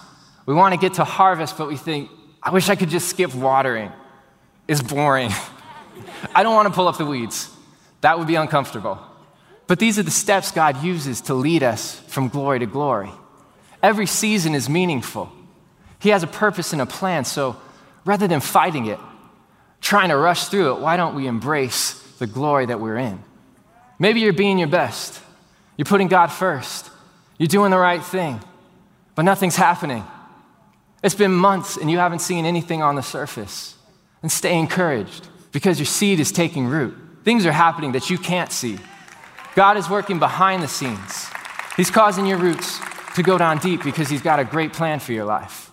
we 0.45 0.53
want 0.53 0.75
to 0.75 0.79
get 0.79 0.93
to 0.95 1.03
harvest, 1.03 1.57
but 1.57 1.67
we 1.67 1.75
think, 1.75 2.11
I 2.43 2.51
wish 2.51 2.69
I 2.69 2.75
could 2.75 2.89
just 2.89 3.07
skip 3.07 3.33
watering. 3.33 3.91
It's 4.67 4.83
boring. 4.83 5.31
I 6.35 6.43
don't 6.43 6.53
want 6.53 6.67
to 6.67 6.73
pull 6.75 6.87
up 6.87 6.99
the 6.99 7.05
weeds. 7.07 7.49
That 8.01 8.19
would 8.19 8.27
be 8.27 8.35
uncomfortable. 8.35 8.99
But 9.73 9.79
these 9.79 9.97
are 9.97 10.03
the 10.03 10.11
steps 10.11 10.51
God 10.51 10.83
uses 10.83 11.21
to 11.21 11.33
lead 11.33 11.63
us 11.63 11.99
from 12.01 12.27
glory 12.27 12.59
to 12.59 12.67
glory. 12.67 13.09
Every 13.81 14.05
season 14.05 14.53
is 14.53 14.69
meaningful. 14.69 15.31
He 15.97 16.09
has 16.09 16.21
a 16.21 16.27
purpose 16.27 16.73
and 16.73 16.81
a 16.83 16.85
plan, 16.85 17.25
so 17.25 17.55
rather 18.05 18.27
than 18.27 18.39
fighting 18.39 18.85
it, 18.85 18.99
trying 19.81 20.09
to 20.09 20.15
rush 20.15 20.49
through 20.49 20.73
it, 20.73 20.79
why 20.79 20.95
don't 20.95 21.15
we 21.15 21.25
embrace 21.25 21.93
the 22.19 22.27
glory 22.27 22.67
that 22.67 22.79
we're 22.79 22.97
in? 22.97 23.23
Maybe 23.97 24.19
you're 24.19 24.31
being 24.31 24.59
your 24.59 24.67
best. 24.67 25.19
You're 25.75 25.87
putting 25.87 26.07
God 26.07 26.27
first. 26.27 26.91
You're 27.39 27.47
doing 27.47 27.71
the 27.71 27.79
right 27.79 28.03
thing, 28.03 28.41
but 29.15 29.23
nothing's 29.23 29.55
happening. 29.55 30.05
It's 31.01 31.15
been 31.15 31.33
months 31.33 31.77
and 31.77 31.89
you 31.89 31.97
haven't 31.97 32.19
seen 32.19 32.45
anything 32.45 32.83
on 32.83 32.93
the 32.93 33.01
surface. 33.01 33.75
And 34.21 34.31
stay 34.31 34.55
encouraged 34.55 35.27
because 35.51 35.79
your 35.79 35.87
seed 35.87 36.19
is 36.19 36.31
taking 36.31 36.67
root. 36.67 36.95
Things 37.23 37.47
are 37.47 37.51
happening 37.51 37.93
that 37.93 38.11
you 38.11 38.19
can't 38.19 38.51
see. 38.51 38.77
God 39.55 39.77
is 39.77 39.89
working 39.89 40.19
behind 40.19 40.63
the 40.63 40.67
scenes. 40.67 41.29
He's 41.77 41.91
causing 41.91 42.25
your 42.25 42.37
roots 42.37 42.79
to 43.15 43.23
go 43.23 43.37
down 43.37 43.59
deep 43.59 43.83
because 43.83 44.09
He's 44.09 44.21
got 44.21 44.39
a 44.39 44.45
great 44.45 44.73
plan 44.73 44.99
for 44.99 45.13
your 45.13 45.25
life. 45.25 45.71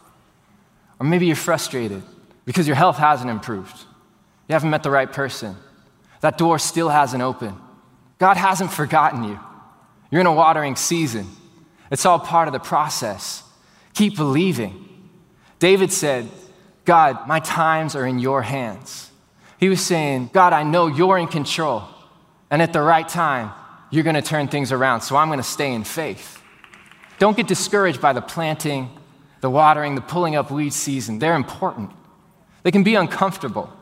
Or 0.99 1.07
maybe 1.07 1.27
you're 1.27 1.37
frustrated 1.37 2.03
because 2.45 2.67
your 2.67 2.77
health 2.77 2.97
hasn't 2.97 3.31
improved. 3.31 3.77
You 4.49 4.55
haven't 4.55 4.71
met 4.71 4.83
the 4.83 4.91
right 4.91 5.11
person. 5.11 5.57
That 6.21 6.37
door 6.37 6.59
still 6.59 6.89
hasn't 6.89 7.23
opened. 7.23 7.57
God 8.19 8.37
hasn't 8.37 8.73
forgotten 8.73 9.25
you. 9.25 9.41
You're 10.11 10.21
in 10.21 10.27
a 10.27 10.33
watering 10.33 10.77
season. 10.77 11.27
It's 11.91 12.05
all 12.05 12.19
part 12.19 12.49
of 12.49 12.53
the 12.53 12.59
process. 12.59 13.43
Keep 13.95 14.17
believing. 14.17 14.87
David 15.59 15.93
said, 15.93 16.29
God, 16.85 17.27
my 17.27 17.41
times 17.41 17.95
are 17.97 18.07
in 18.07 18.19
your 18.19 18.43
hands. 18.43 19.11
He 19.59 19.69
was 19.69 19.81
saying, 19.85 20.31
God, 20.33 20.53
I 20.53 20.63
know 20.63 20.87
you're 20.87 21.19
in 21.19 21.29
control. 21.29 21.85
And 22.51 22.61
at 22.61 22.73
the 22.73 22.83
right 22.83 23.09
time, 23.09 23.53
you're 23.91 24.05
going 24.05 24.15
to 24.15 24.23
turn 24.23 24.49
things 24.49 24.73
around. 24.73 25.03
So 25.03 25.17
I'm 25.17 25.29
going 25.29 25.39
to 25.39 25.43
stay 25.43 25.73
in 25.73 25.85
faith. 25.85 26.43
Don't 27.19 27.37
get 27.37 27.47
discouraged 27.47 28.01
by 28.01 28.13
the 28.13 28.23
planting, 28.23 28.91
the 29.41 29.51
watering, 29.51 29.95
the 29.95 30.01
pulling 30.01 30.37
up 30.37 30.51
weed 30.51 30.73
season. 30.73 31.19
They're 31.19 31.35
important. 31.35 31.91
They 32.63 32.71
can 32.71 32.83
be 32.83 32.95
uncomfortable. 32.95 33.73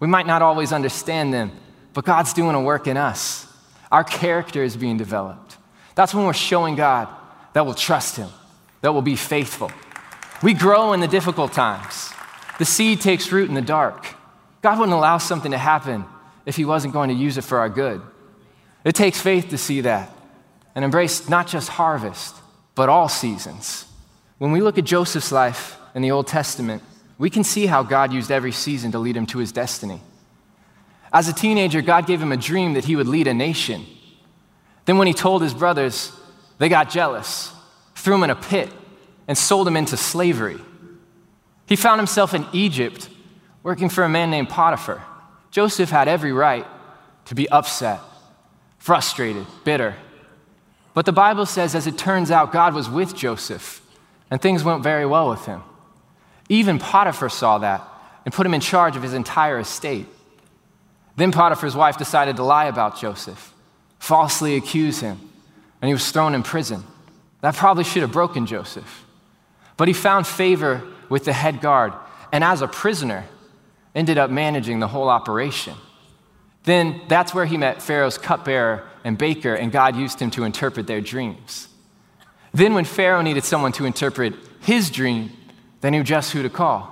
We 0.00 0.08
might 0.08 0.26
not 0.26 0.42
always 0.42 0.72
understand 0.72 1.32
them, 1.32 1.52
but 1.92 2.04
God's 2.04 2.32
doing 2.32 2.54
a 2.54 2.60
work 2.60 2.86
in 2.86 2.96
us. 2.96 3.46
Our 3.92 4.04
character 4.04 4.62
is 4.62 4.76
being 4.76 4.96
developed. 4.96 5.56
That's 5.94 6.14
when 6.14 6.24
we're 6.26 6.32
showing 6.32 6.74
God 6.74 7.08
that 7.52 7.64
we'll 7.64 7.74
trust 7.74 8.16
Him, 8.16 8.28
that 8.80 8.92
we'll 8.92 9.02
be 9.02 9.16
faithful, 9.16 9.70
we 10.42 10.52
grow 10.52 10.92
in 10.92 11.00
the 11.00 11.08
difficult 11.08 11.52
times. 11.52 12.12
The 12.58 12.64
seed 12.64 13.00
takes 13.00 13.32
root 13.32 13.48
in 13.48 13.54
the 13.54 13.62
dark. 13.62 14.06
God 14.62 14.78
wouldn't 14.78 14.96
allow 14.96 15.18
something 15.18 15.52
to 15.52 15.58
happen 15.58 16.04
if 16.44 16.56
He 16.56 16.64
wasn't 16.64 16.92
going 16.92 17.08
to 17.08 17.14
use 17.14 17.38
it 17.38 17.44
for 17.44 17.58
our 17.58 17.68
good. 17.68 18.02
It 18.84 18.94
takes 18.94 19.20
faith 19.20 19.48
to 19.48 19.58
see 19.58 19.80
that 19.82 20.10
and 20.74 20.84
embrace 20.84 21.28
not 21.28 21.48
just 21.48 21.70
harvest, 21.70 22.34
but 22.74 22.88
all 22.88 23.08
seasons. 23.08 23.86
When 24.38 24.52
we 24.52 24.60
look 24.60 24.78
at 24.78 24.84
Joseph's 24.84 25.32
life 25.32 25.78
in 25.94 26.02
the 26.02 26.10
Old 26.10 26.26
Testament, 26.26 26.82
we 27.16 27.30
can 27.30 27.44
see 27.44 27.66
how 27.66 27.82
God 27.82 28.12
used 28.12 28.30
every 28.30 28.52
season 28.52 28.92
to 28.92 28.98
lead 28.98 29.16
him 29.16 29.26
to 29.26 29.38
his 29.38 29.52
destiny. 29.52 30.00
As 31.12 31.28
a 31.28 31.32
teenager, 31.32 31.80
God 31.80 32.06
gave 32.06 32.20
him 32.20 32.32
a 32.32 32.36
dream 32.36 32.74
that 32.74 32.84
he 32.84 32.96
would 32.96 33.06
lead 33.06 33.28
a 33.28 33.34
nation. 33.34 33.86
Then, 34.84 34.98
when 34.98 35.06
he 35.06 35.14
told 35.14 35.42
his 35.42 35.54
brothers, 35.54 36.12
they 36.58 36.68
got 36.68 36.90
jealous, 36.90 37.52
threw 37.94 38.16
him 38.16 38.24
in 38.24 38.30
a 38.30 38.36
pit, 38.36 38.70
and 39.28 39.38
sold 39.38 39.66
him 39.66 39.76
into 39.76 39.96
slavery. 39.96 40.58
He 41.66 41.76
found 41.76 42.00
himself 42.00 42.34
in 42.34 42.44
Egypt 42.52 43.08
working 43.62 43.88
for 43.88 44.04
a 44.04 44.08
man 44.08 44.30
named 44.30 44.50
Potiphar. 44.50 45.02
Joseph 45.50 45.88
had 45.88 46.08
every 46.08 46.32
right 46.32 46.66
to 47.26 47.34
be 47.34 47.48
upset, 47.48 48.00
frustrated, 48.84 49.46
bitter. 49.64 49.94
But 50.92 51.06
the 51.06 51.12
Bible 51.12 51.46
says, 51.46 51.74
as 51.74 51.86
it 51.86 51.96
turns 51.96 52.30
out, 52.30 52.52
God 52.52 52.74
was 52.74 52.86
with 52.86 53.16
Joseph, 53.16 53.80
and 54.30 54.42
things 54.42 54.62
went 54.62 54.82
very 54.82 55.06
well 55.06 55.30
with 55.30 55.46
him. 55.46 55.62
Even 56.50 56.78
Potiphar 56.78 57.30
saw 57.30 57.56
that 57.56 57.82
and 58.26 58.34
put 58.34 58.44
him 58.44 58.52
in 58.52 58.60
charge 58.60 58.94
of 58.94 59.02
his 59.02 59.14
entire 59.14 59.58
estate. 59.58 60.06
Then 61.16 61.32
Potiphar's 61.32 61.74
wife 61.74 61.96
decided 61.96 62.36
to 62.36 62.44
lie 62.44 62.66
about 62.66 63.00
Joseph, 63.00 63.54
falsely 64.00 64.54
accuse 64.54 65.00
him, 65.00 65.18
and 65.80 65.88
he 65.88 65.94
was 65.94 66.10
thrown 66.10 66.34
in 66.34 66.42
prison. 66.42 66.84
That 67.40 67.54
probably 67.54 67.84
should 67.84 68.02
have 68.02 68.12
broken 68.12 68.44
Joseph. 68.44 69.06
But 69.78 69.88
he 69.88 69.94
found 69.94 70.26
favor 70.26 70.82
with 71.08 71.24
the 71.24 71.32
head 71.32 71.62
guard, 71.62 71.94
and 72.32 72.44
as 72.44 72.60
a 72.60 72.68
prisoner, 72.68 73.24
ended 73.94 74.18
up 74.18 74.30
managing 74.30 74.80
the 74.80 74.88
whole 74.88 75.08
operation. 75.08 75.74
Then 76.64 77.00
that's 77.08 77.34
where 77.34 77.46
he 77.46 77.56
met 77.56 77.82
Pharaoh's 77.82 78.18
cupbearer 78.18 78.84
and 79.04 79.16
baker, 79.16 79.54
and 79.54 79.70
God 79.70 79.96
used 79.96 80.20
him 80.20 80.30
to 80.32 80.44
interpret 80.44 80.86
their 80.86 81.00
dreams. 81.00 81.68
Then, 82.52 82.74
when 82.74 82.84
Pharaoh 82.84 83.22
needed 83.22 83.44
someone 83.44 83.72
to 83.72 83.84
interpret 83.84 84.34
his 84.60 84.90
dream, 84.90 85.32
they 85.80 85.90
knew 85.90 86.02
just 86.02 86.32
who 86.32 86.42
to 86.42 86.48
call. 86.48 86.90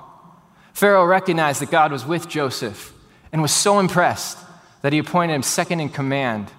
Pharaoh 0.75 1.05
recognized 1.05 1.61
that 1.61 1.71
God 1.71 1.93
was 1.93 2.05
with 2.05 2.29
Joseph 2.29 2.93
and 3.33 3.41
was 3.41 3.53
so 3.53 3.79
impressed 3.79 4.39
that 4.83 4.93
he 4.93 4.99
appointed 4.99 5.35
him 5.35 5.43
second 5.43 5.81
in 5.81 5.89
command 5.89 6.51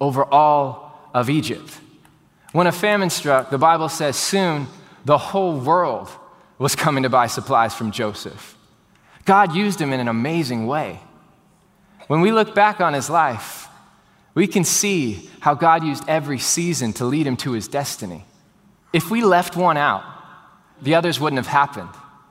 over 0.00 0.24
all 0.24 1.10
of 1.14 1.30
Egypt. 1.30 1.80
When 2.52 2.66
a 2.66 2.72
famine 2.72 3.10
struck, 3.10 3.50
the 3.50 3.58
Bible 3.58 3.88
says 3.88 4.16
soon 4.16 4.66
the 5.04 5.18
whole 5.18 5.58
world 5.58 6.10
was 6.58 6.74
coming 6.74 7.04
to 7.04 7.08
buy 7.08 7.28
supplies 7.28 7.74
from 7.74 7.92
Joseph. 7.92 8.56
God 9.24 9.54
used 9.54 9.80
him 9.80 9.92
in 9.92 10.00
an 10.00 10.08
amazing 10.08 10.66
way. 10.66 11.00
When 12.08 12.20
we 12.20 12.32
look 12.32 12.54
back 12.54 12.80
on 12.80 12.94
his 12.94 13.08
life, 13.08 13.68
we 14.34 14.46
can 14.46 14.64
see 14.64 15.28
how 15.40 15.54
God 15.54 15.84
used 15.84 16.04
every 16.08 16.38
season 16.38 16.92
to 16.94 17.04
lead 17.04 17.26
him 17.26 17.36
to 17.38 17.52
his 17.52 17.68
destiny. 17.68 18.24
If 18.92 19.10
we 19.10 19.22
left 19.22 19.56
one 19.56 19.76
out, 19.76 20.02
the 20.80 20.94
others 20.94 21.20
wouldn't 21.20 21.38
have 21.38 21.46
happened. 21.46 21.90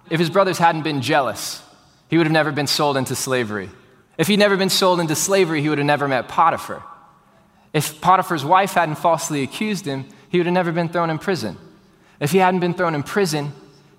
If 0.09 0.19
his 0.19 0.29
brothers 0.29 0.57
hadn't 0.57 0.83
been 0.83 1.01
jealous, 1.01 1.61
he 2.09 2.17
would 2.17 2.25
have 2.25 2.33
never 2.33 2.51
been 2.51 2.67
sold 2.67 2.97
into 2.97 3.15
slavery. 3.15 3.69
If 4.17 4.27
he'd 4.27 4.39
never 4.39 4.57
been 4.57 4.69
sold 4.69 4.99
into 4.99 5.15
slavery, 5.15 5.61
he 5.61 5.69
would 5.69 5.77
have 5.77 5.85
never 5.85 6.07
met 6.07 6.27
Potiphar. 6.27 6.83
If 7.73 8.01
Potiphar's 8.01 8.45
wife 8.45 8.73
hadn't 8.73 8.95
falsely 8.95 9.43
accused 9.43 9.85
him, 9.85 10.05
he 10.29 10.39
would 10.39 10.47
have 10.47 10.53
never 10.53 10.71
been 10.71 10.89
thrown 10.89 11.09
in 11.09 11.19
prison. 11.19 11.57
If 12.19 12.31
he 12.31 12.39
hadn't 12.39 12.61
been 12.61 12.73
thrown 12.73 12.95
in 12.95 13.03
prison, 13.03 13.51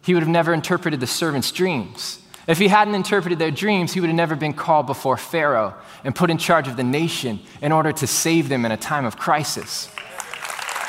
he 0.02 0.14
would 0.14 0.22
have 0.22 0.28
never 0.28 0.52
interpreted 0.52 0.98
the 0.98 1.06
servants' 1.06 1.52
dreams. 1.52 2.20
If 2.48 2.58
he 2.58 2.68
hadn't 2.68 2.94
interpreted 2.94 3.38
their 3.38 3.50
dreams, 3.50 3.92
he 3.92 4.00
would 4.00 4.08
have 4.08 4.16
never 4.16 4.34
been 4.34 4.54
called 4.54 4.86
before 4.86 5.18
Pharaoh 5.18 5.74
and 6.02 6.14
put 6.14 6.30
in 6.30 6.38
charge 6.38 6.66
of 6.66 6.78
the 6.78 6.82
nation 6.82 7.40
in 7.60 7.72
order 7.72 7.92
to 7.92 8.06
save 8.06 8.48
them 8.48 8.64
in 8.64 8.72
a 8.72 8.76
time 8.78 9.04
of 9.04 9.18
crisis. 9.18 9.86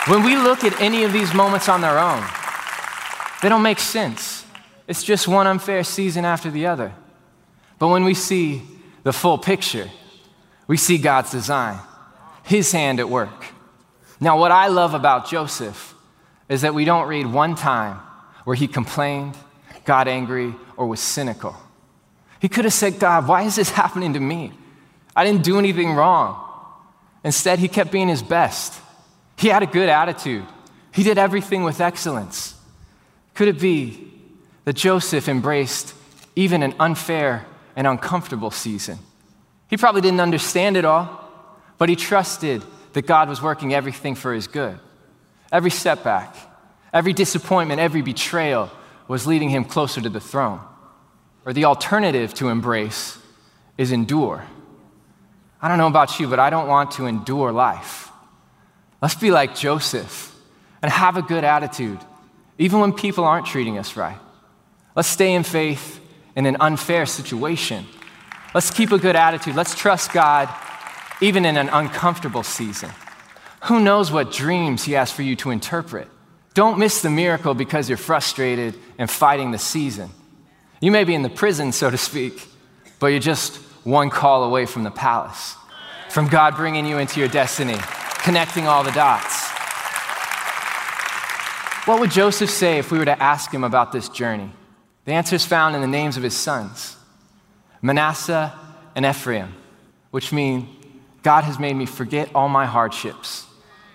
When 0.08 0.24
we 0.24 0.38
look 0.38 0.63
at 0.63 0.80
any 0.80 1.04
of 1.04 1.12
these 1.12 1.34
moments 1.34 1.68
on 1.68 1.82
their 1.82 2.00
own, 2.00 2.24
they 3.42 3.50
don't 3.50 3.62
make 3.62 3.80
sense. 3.80 4.46
It's 4.88 5.04
just 5.04 5.28
one 5.28 5.48
unfair 5.48 5.84
season 5.84 6.24
after 6.24 6.50
the 6.50 6.66
other. 6.66 6.94
But 7.78 7.89
when 7.89 8.06
we 8.06 8.13
see 8.13 8.62
the 9.04 9.13
full 9.13 9.38
picture, 9.38 9.89
we 10.66 10.78
see 10.78 10.98
God's 10.98 11.32
design, 11.32 11.78
His 12.44 12.72
hand 12.72 13.01
at 13.01 13.10
work. 13.10 13.46
Now, 14.22 14.39
what 14.39 14.51
I 14.51 14.68
love 14.68 14.94
about 14.94 15.30
Joseph 15.30 15.94
is 16.48 16.62
that 16.62 16.74
we 16.74 16.86
don't 16.86 17.08
read 17.08 17.28
one 17.28 17.56
time 17.56 17.98
where 18.46 18.56
he 18.56 18.68
complained, 18.68 19.36
got 19.86 20.08
angry, 20.08 20.56
or 20.78 20.88
was 20.88 21.00
cynical. 21.00 21.56
He 22.40 22.48
could 22.48 22.66
have 22.66 22.74
said, 22.74 23.00
God, 23.00 23.28
why 23.28 23.44
is 23.44 23.56
this 23.56 23.70
happening 23.82 24.14
to 24.14 24.20
me? 24.20 24.54
I 25.16 25.26
didn't 25.26 25.44
do 25.44 25.60
anything 25.60 25.94
wrong. 25.94 26.46
Instead, 27.24 27.60
he 27.60 27.68
kept 27.68 27.92
being 27.92 28.08
his 28.08 28.24
best. 28.24 28.80
He 29.38 29.50
had 29.50 29.64
a 29.64 29.68
good 29.68 29.90
attitude. 29.90 30.46
He 30.92 31.04
did 31.04 31.18
everything 31.18 31.64
with 31.64 31.82
excellence. 31.82 32.56
Could 33.34 33.48
it 33.48 33.60
be 33.60 34.12
that 34.66 34.74
Joseph 34.74 35.28
embraced 35.28 35.94
even 36.36 36.64
an 36.64 36.74
unfair 36.80 37.46
and 37.76 37.86
uncomfortable 37.88 38.52
season? 38.52 39.00
He 39.70 39.78
probably 39.78 40.02
didn't 40.02 40.20
understand 40.20 40.78
it 40.78 40.86
all, 40.86 41.30
but 41.78 41.90
he 41.90 41.96
trusted 41.96 42.64
that 42.94 43.06
God 43.06 43.30
was 43.30 43.42
working 43.42 43.74
everything 43.74 44.16
for 44.16 44.34
his 44.34 44.48
good. 44.48 44.80
Every 45.52 45.70
setback, 45.72 46.36
every 46.94 47.14
disappointment, 47.14 47.80
every 47.80 48.02
betrayal 48.02 48.72
was 49.10 49.25
leading 49.25 49.50
him 49.50 49.66
closer 49.66 50.00
to 50.00 50.10
the 50.10 50.20
throne. 50.20 50.62
Or 51.46 51.51
the 51.51 51.66
alternative 51.66 52.34
to 52.36 52.50
embrace 52.50 53.18
is 53.78 53.92
endure. 53.92 54.46
I 55.62 55.68
don't 55.68 55.80
know 55.80 55.88
about 55.88 56.20
you, 56.20 56.28
but 56.28 56.39
I 56.39 56.50
don't 56.50 56.68
want 56.68 56.92
to 56.92 57.08
endure 57.08 57.51
life. 57.51 58.12
Let's 59.01 59.16
be 59.16 59.32
like 59.32 59.56
Joseph 59.56 60.34
and 60.82 60.92
have 60.92 61.18
a 61.18 61.22
good 61.22 61.44
attitude, 61.44 62.00
even 62.58 62.80
when 62.80 62.94
people 62.94 63.24
aren't 63.24 63.48
treating 63.48 63.78
us 63.78 63.98
right. 63.98 64.20
Let's 64.96 65.10
stay 65.10 65.34
in 65.34 65.44
faith 65.44 66.00
in 66.36 66.46
an 66.46 66.58
unfair 66.60 67.06
situation. 67.06 67.86
Let's 68.54 68.70
keep 68.70 68.92
a 68.92 69.00
good 69.00 69.16
attitude. 69.16 69.56
Let's 69.56 69.75
trust 69.75 70.13
God 70.13 70.50
even 71.20 71.46
in 71.46 71.58
an 71.58 71.70
uncomfortable 71.70 72.44
season. 72.44 72.92
Who 73.63 73.80
knows 73.80 74.12
what 74.12 74.32
dreams 74.32 74.84
He 74.84 74.93
has 74.93 75.12
for 75.12 75.24
you 75.24 75.36
to 75.38 75.50
interpret? 75.50 76.08
Don't 76.54 76.80
miss 76.80 77.02
the 77.02 77.10
miracle 77.10 77.54
because 77.54 77.90
you're 77.90 77.98
frustrated 77.98 78.76
and 78.98 79.10
fighting 79.10 79.52
the 79.52 79.58
season. 79.58 80.10
You 80.82 80.92
may 80.92 81.04
be 81.04 81.14
in 81.14 81.22
the 81.22 81.30
prison, 81.30 81.72
so 81.72 81.90
to 81.90 81.98
speak, 81.98 82.48
but 83.00 83.08
you're 83.08 83.20
just 83.20 83.58
one 83.84 84.10
call 84.10 84.44
away 84.44 84.66
from 84.66 84.84
the 84.84 84.92
palace, 84.92 85.56
from 86.10 86.28
God 86.28 86.56
bringing 86.56 86.86
you 86.86 86.98
into 86.98 87.20
your 87.20 87.30
destiny, 87.30 87.78
connecting 88.24 88.68
all 88.68 88.84
the 88.84 88.92
dots. 88.92 89.48
What 91.86 92.00
would 92.00 92.12
Joseph 92.12 92.50
say 92.50 92.78
if 92.78 92.92
we 92.92 93.00
were 93.00 93.06
to 93.06 93.22
ask 93.22 93.52
him 93.52 93.64
about 93.64 93.92
this 93.92 94.10
journey? 94.10 94.52
The 95.06 95.14
answer 95.14 95.36
is 95.36 95.46
found 95.46 95.76
in 95.76 95.82
the 95.82 95.88
names 95.88 96.18
of 96.18 96.24
his 96.24 96.36
sons 96.36 96.96
Manasseh 97.82 98.54
and 98.96 99.06
Ephraim, 99.06 99.56
which 100.12 100.32
mean 100.32 100.68
God 101.24 101.44
has 101.46 101.60
made 101.60 101.76
me 101.76 101.86
forget 101.86 102.30
all 102.36 102.50
my 102.50 102.66
hardships 102.66 103.46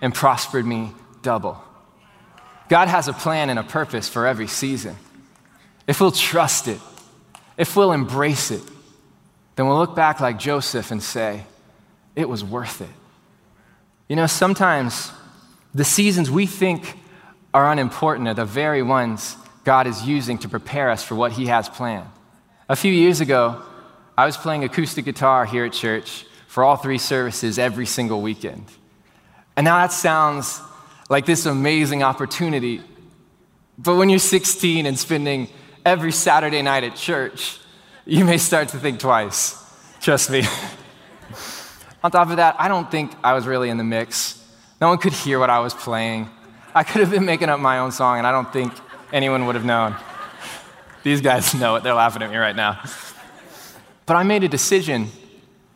and 0.01 0.13
prospered 0.13 0.65
me 0.65 0.91
double. 1.21 1.61
God 2.67 2.87
has 2.87 3.07
a 3.07 3.13
plan 3.13 3.49
and 3.49 3.59
a 3.59 3.63
purpose 3.63 4.09
for 4.09 4.25
every 4.25 4.47
season. 4.47 4.95
If 5.87 6.01
we'll 6.01 6.11
trust 6.11 6.67
it, 6.67 6.79
if 7.57 7.75
we'll 7.75 7.91
embrace 7.91 8.51
it, 8.51 8.63
then 9.55 9.67
we'll 9.67 9.77
look 9.77 9.95
back 9.95 10.19
like 10.19 10.39
Joseph 10.39 10.91
and 10.91 11.01
say, 11.01 11.43
it 12.15 12.27
was 12.27 12.43
worth 12.43 12.81
it. 12.81 12.89
You 14.07 14.15
know, 14.15 14.27
sometimes 14.27 15.11
the 15.73 15.83
seasons 15.83 16.29
we 16.29 16.45
think 16.45 16.97
are 17.53 17.71
unimportant 17.71 18.27
are 18.27 18.33
the 18.33 18.45
very 18.45 18.81
ones 18.81 19.37
God 19.63 19.87
is 19.87 20.03
using 20.03 20.37
to 20.39 20.49
prepare 20.49 20.89
us 20.89 21.03
for 21.03 21.15
what 21.15 21.31
He 21.31 21.47
has 21.47 21.69
planned. 21.69 22.09
A 22.67 22.75
few 22.75 22.91
years 22.91 23.21
ago, 23.21 23.61
I 24.17 24.25
was 24.25 24.37
playing 24.37 24.63
acoustic 24.63 25.05
guitar 25.05 25.45
here 25.45 25.65
at 25.65 25.73
church 25.73 26.25
for 26.47 26.63
all 26.63 26.77
three 26.77 26.97
services 26.97 27.59
every 27.59 27.85
single 27.85 28.21
weekend. 28.21 28.65
And 29.57 29.65
now 29.65 29.77
that 29.77 29.91
sounds 29.91 30.61
like 31.09 31.25
this 31.25 31.45
amazing 31.45 32.03
opportunity. 32.03 32.81
But 33.77 33.95
when 33.95 34.09
you're 34.09 34.19
16 34.19 34.85
and 34.85 34.97
spending 34.97 35.49
every 35.85 36.11
Saturday 36.11 36.61
night 36.61 36.83
at 36.83 36.95
church, 36.95 37.59
you 38.05 38.25
may 38.25 38.37
start 38.37 38.69
to 38.69 38.77
think 38.77 38.99
twice. 38.99 39.61
Trust 39.99 40.29
me. 40.29 40.43
On 42.03 42.11
top 42.11 42.29
of 42.29 42.37
that, 42.37 42.55
I 42.59 42.67
don't 42.67 42.89
think 42.89 43.11
I 43.23 43.33
was 43.33 43.47
really 43.47 43.69
in 43.69 43.77
the 43.77 43.83
mix. 43.83 44.41
No 44.79 44.89
one 44.89 44.97
could 44.97 45.13
hear 45.13 45.39
what 45.39 45.49
I 45.49 45.59
was 45.59 45.73
playing. 45.73 46.29
I 46.73 46.83
could 46.83 47.01
have 47.01 47.09
been 47.09 47.25
making 47.25 47.49
up 47.49 47.59
my 47.59 47.79
own 47.79 47.91
song, 47.91 48.17
and 48.19 48.27
I 48.27 48.31
don't 48.31 48.51
think 48.51 48.73
anyone 49.11 49.45
would 49.47 49.55
have 49.55 49.65
known. 49.65 49.95
These 51.03 51.21
guys 51.21 51.53
know 51.53 51.75
it. 51.75 51.83
They're 51.83 51.93
laughing 51.93 52.21
at 52.21 52.29
me 52.29 52.37
right 52.37 52.55
now. 52.55 52.81
But 54.05 54.17
I 54.17 54.23
made 54.23 54.43
a 54.43 54.47
decision 54.47 55.09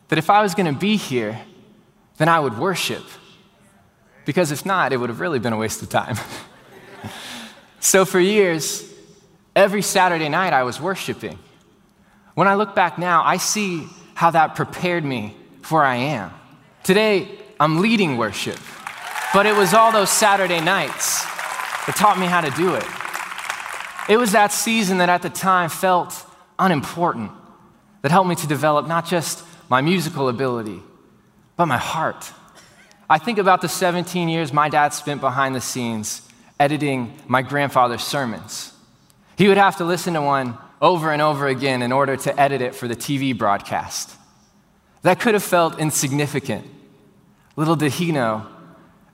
that 0.10 0.20
if 0.20 0.30
I 0.30 0.42
was 0.42 0.54
going 0.54 0.72
to 0.72 0.80
be 0.80 0.98
here, 0.98 1.40
then 2.18 2.28
I 2.30 2.40
would 2.40 2.58
worship. 2.58 3.04
Because 4.30 4.52
if 4.52 4.64
not, 4.64 4.94
it 4.94 4.98
would 4.98 5.10
have 5.10 5.22
really 5.22 5.40
been 5.40 5.54
a 5.54 5.58
waste 5.58 5.82
of 5.82 5.90
time. 5.90 6.16
so 7.80 8.06
for 8.06 8.20
years, 8.20 8.88
every 9.56 9.82
Saturday 9.82 10.30
night 10.30 10.54
I 10.54 10.62
was 10.62 10.80
worshiping. 10.80 11.40
When 12.36 12.48
I 12.48 12.54
look 12.54 12.76
back 12.76 13.00
now, 13.00 13.24
I 13.24 13.38
see 13.38 13.88
how 14.14 14.30
that 14.30 14.54
prepared 14.54 15.04
me 15.04 15.36
for 15.64 15.84
I 15.84 15.96
am. 15.96 16.32
Today, 16.84 17.28
I'm 17.60 17.82
leading 17.82 18.18
worship, 18.18 18.60
but 19.34 19.48
it 19.48 19.56
was 19.56 19.74
all 19.74 19.92
those 19.92 20.12
Saturday 20.12 20.62
nights 20.62 21.24
that 21.88 21.96
taught 21.96 22.20
me 22.20 22.28
how 22.28 22.42
to 22.42 22.52
do 22.52 22.76
it. 22.76 22.86
It 24.08 24.18
was 24.18 24.34
that 24.34 24.52
season 24.52 25.00
that 25.00 25.10
at 25.10 25.24
the 25.24 25.32
time 25.32 25.72
felt 25.72 26.24
unimportant 26.60 27.32
that 28.04 28.12
helped 28.12 28.30
me 28.30 28.36
to 28.36 28.46
develop 28.46 28.88
not 28.88 29.08
just 29.08 29.44
my 29.70 29.82
musical 29.82 30.30
ability, 30.30 30.84
but 31.56 31.66
my 31.66 31.80
heart. 31.80 32.32
I 33.10 33.18
think 33.18 33.40
about 33.40 33.62
the 33.62 33.70
17 33.70 34.30
years 34.30 34.54
my 34.54 34.70
dad 34.70 34.94
spent 34.94 35.20
behind 35.20 35.56
the 35.56 35.62
scenes 35.62 36.22
editing 36.60 37.18
my 37.28 37.42
grandfather's 37.42 38.04
sermons. 38.04 38.74
He 39.36 39.48
would 39.48 39.58
have 39.58 39.78
to 39.78 39.86
listen 39.86 40.14
to 40.14 40.22
one 40.22 40.58
over 40.82 41.12
and 41.12 41.22
over 41.22 41.48
again 41.48 41.82
in 41.82 41.92
order 41.92 42.16
to 42.18 42.40
edit 42.40 42.62
it 42.62 42.76
for 42.76 42.88
the 42.88 42.96
TV 42.96 43.36
broadcast. 43.36 44.12
That 45.02 45.20
could 45.20 45.34
have 45.34 45.44
felt 45.44 45.80
insignificant. 45.80 46.68
Little 47.56 47.76
did 47.76 47.94
he 47.94 48.12
know, 48.12 48.46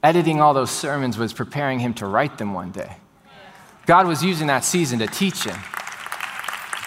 editing 0.03 0.41
all 0.41 0.53
those 0.53 0.71
sermons 0.71 1.17
was 1.17 1.31
preparing 1.31 1.79
him 1.79 1.93
to 1.95 2.05
write 2.05 2.37
them 2.37 2.53
one 2.53 2.71
day. 2.71 2.97
God 3.85 4.07
was 4.07 4.23
using 4.23 4.47
that 4.47 4.65
season 4.65 4.99
to 4.99 5.07
teach 5.07 5.43
him. 5.43 5.57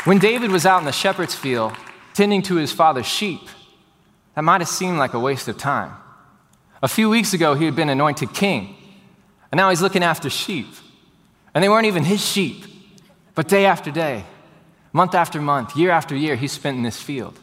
When 0.05 0.18
David 0.18 0.51
was 0.51 0.66
out 0.66 0.81
in 0.81 0.85
the 0.85 0.92
shepherd's 0.92 1.35
field 1.35 1.75
tending 2.12 2.42
to 2.42 2.57
his 2.57 2.73
father's 2.73 3.07
sheep, 3.07 3.40
that 4.35 4.42
might 4.42 4.61
have 4.61 4.68
seemed 4.68 4.99
like 4.99 5.14
a 5.14 5.21
waste 5.21 5.49
of 5.49 5.57
time. 5.57 5.92
A 6.83 6.88
few 6.88 7.11
weeks 7.11 7.33
ago, 7.33 7.55
he 7.55 7.64
had 7.64 7.75
been 7.75 7.88
anointed 7.88 8.33
king, 8.33 8.77
and 9.51 9.59
now 9.59 9.71
he's 9.71 9.83
looking 9.83 10.03
after 10.03 10.31
sheep. 10.31 10.67
And 11.55 11.64
they 11.64 11.69
weren't 11.69 11.87
even 11.87 12.05
his 12.05 12.25
sheep, 12.25 12.64
but 13.35 13.49
day 13.49 13.67
after 13.67 13.91
day, 13.91 14.25
month 14.93 15.14
after 15.14 15.41
month, 15.41 15.77
year 15.77 15.91
after 15.91 16.14
year, 16.14 16.37
he 16.37 16.47
spent 16.47 16.77
in 16.77 16.83
this 16.83 17.01
field. 17.01 17.38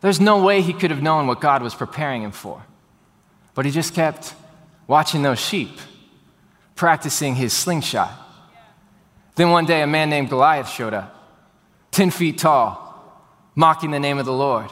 There's 0.00 0.20
no 0.20 0.42
way 0.42 0.62
he 0.62 0.72
could 0.72 0.90
have 0.90 1.02
known 1.02 1.26
what 1.26 1.40
God 1.40 1.62
was 1.62 1.74
preparing 1.74 2.22
him 2.22 2.32
for. 2.32 2.62
But 3.54 3.66
he 3.66 3.70
just 3.70 3.92
kept 3.94 4.34
watching 4.86 5.22
those 5.22 5.38
sheep, 5.38 5.78
practicing 6.74 7.34
his 7.34 7.52
slingshot. 7.52 8.10
Then 9.34 9.50
one 9.50 9.66
day, 9.66 9.82
a 9.82 9.86
man 9.86 10.08
named 10.08 10.30
Goliath 10.30 10.68
showed 10.68 10.94
up. 10.94 11.16
10 11.90 12.10
feet 12.10 12.38
tall, 12.38 13.22
mocking 13.54 13.90
the 13.90 14.00
name 14.00 14.18
of 14.18 14.26
the 14.26 14.32
Lord. 14.32 14.70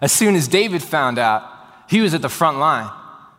As 0.00 0.12
soon 0.12 0.34
as 0.34 0.48
David 0.48 0.82
found 0.82 1.18
out, 1.18 1.42
he 1.88 2.00
was 2.00 2.14
at 2.14 2.22
the 2.22 2.28
front 2.28 2.58
line, 2.58 2.90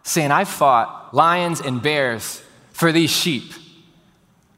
saying, 0.03 0.31
I 0.31 0.45
fought 0.45 1.13
lions 1.13 1.61
and 1.61 1.81
bears 1.81 2.41
for 2.71 2.91
these 2.91 3.09
sheep. 3.09 3.51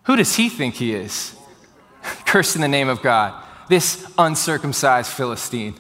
Who 0.04 0.16
does 0.16 0.36
he 0.36 0.50
think 0.50 0.76
he 0.76 0.94
is? 0.94 1.36
Cursed 2.26 2.56
in 2.56 2.62
the 2.62 2.68
name 2.68 2.90
of 2.90 3.02
God, 3.02 3.44
this 3.70 4.06
uncircumcised 4.18 5.12
Philistine. 5.12 5.76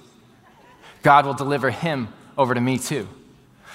God 1.01 1.25
will 1.25 1.33
deliver 1.33 1.71
him 1.71 2.09
over 2.37 2.53
to 2.53 2.61
me 2.61 2.77
too. 2.77 3.07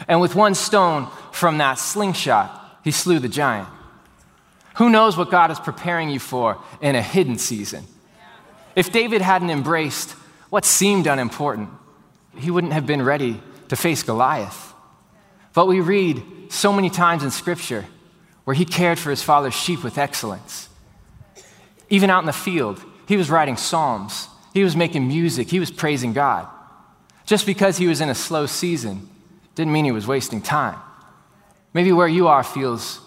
And 0.09 0.21
with 0.21 0.35
one 0.35 0.55
stone 0.55 1.09
from 1.33 1.59
that 1.59 1.79
slingshot, 1.79 2.81
he 2.85 2.91
slew 2.91 3.19
the 3.19 3.29
giant. 3.29 3.69
Who 4.77 4.91
knows 4.91 5.17
what 5.17 5.31
God 5.31 5.51
is 5.51 5.59
preparing 5.59 6.11
you 6.11 6.19
for 6.19 6.59
in 6.81 6.95
a 6.95 7.03
hidden 7.03 7.39
season? 7.39 7.85
If 8.75 8.93
David 8.93 9.23
hadn't 9.23 9.51
embraced 9.51 10.11
what 10.51 10.65
seemed 10.65 11.07
unimportant, 11.07 11.71
he 12.37 12.51
wouldn't 12.51 12.75
have 12.75 12.87
been 12.87 13.03
ready 13.03 13.41
to 13.69 13.77
face 13.77 14.03
Goliath. 14.03 14.75
But 15.57 15.69
we 15.69 15.81
read 15.81 16.23
so 16.51 16.71
many 16.71 16.91
times 16.91 17.25
in 17.25 17.31
Scripture 17.31 17.87
where 18.45 18.55
he 18.55 18.67
cared 18.67 18.99
for 18.99 19.09
his 19.09 19.23
father's 19.23 19.55
sheep 19.55 19.83
with 19.83 19.97
excellence. 19.97 20.69
Even 21.89 22.11
out 22.11 22.21
in 22.21 22.27
the 22.27 22.33
field, 22.35 22.85
he 23.09 23.17
was 23.17 23.31
writing 23.31 23.57
psalms, 23.57 24.29
he 24.53 24.63
was 24.63 24.77
making 24.77 25.09
music, 25.09 25.49
he 25.49 25.59
was 25.59 25.71
praising 25.71 26.13
God. 26.13 26.47
Just 27.25 27.47
because 27.47 27.79
he 27.79 27.87
was 27.87 28.03
in 28.03 28.11
a 28.11 28.15
slow 28.15 28.45
season 28.45 29.09
didn't 29.55 29.73
mean 29.73 29.87
he 29.87 29.93
was 29.93 30.07
wasting 30.07 30.43
time. 30.43 30.79
Maybe 31.73 31.91
where 31.91 32.07
you 32.07 32.29
are 32.29 32.45
feels 32.45 33.01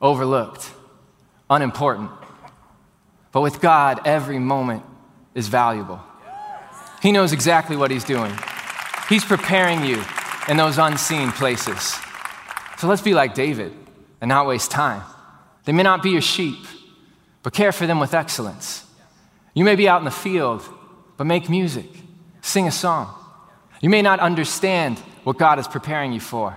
overlooked, 0.00 0.70
unimportant. 1.50 2.12
But 3.32 3.40
with 3.40 3.60
God, 3.60 4.02
every 4.04 4.38
moment 4.38 4.84
is 5.34 5.48
valuable. 5.48 6.00
He 7.02 7.10
knows 7.10 7.32
exactly 7.32 7.76
what 7.76 7.90
He's 7.90 8.04
doing. 8.04 8.32
He's 9.08 9.24
preparing 9.24 9.84
you 9.84 10.04
in 10.48 10.56
those 10.56 10.78
unseen 10.78 11.32
places. 11.32 11.96
So 12.78 12.88
let's 12.88 13.02
be 13.02 13.14
like 13.14 13.34
David 13.34 13.72
and 14.20 14.28
not 14.28 14.46
waste 14.46 14.70
time. 14.70 15.02
They 15.64 15.72
may 15.72 15.82
not 15.82 16.02
be 16.02 16.10
your 16.10 16.22
sheep, 16.22 16.58
but 17.42 17.52
care 17.52 17.72
for 17.72 17.86
them 17.86 18.00
with 18.00 18.14
excellence. 18.14 18.86
You 19.54 19.64
may 19.64 19.76
be 19.76 19.88
out 19.88 20.00
in 20.00 20.04
the 20.04 20.10
field, 20.10 20.62
but 21.16 21.24
make 21.24 21.50
music, 21.50 21.88
sing 22.40 22.66
a 22.66 22.72
song. 22.72 23.14
You 23.80 23.90
may 23.90 24.02
not 24.02 24.20
understand 24.20 24.98
what 25.24 25.38
God 25.38 25.58
is 25.58 25.68
preparing 25.68 26.12
you 26.12 26.20
for, 26.20 26.56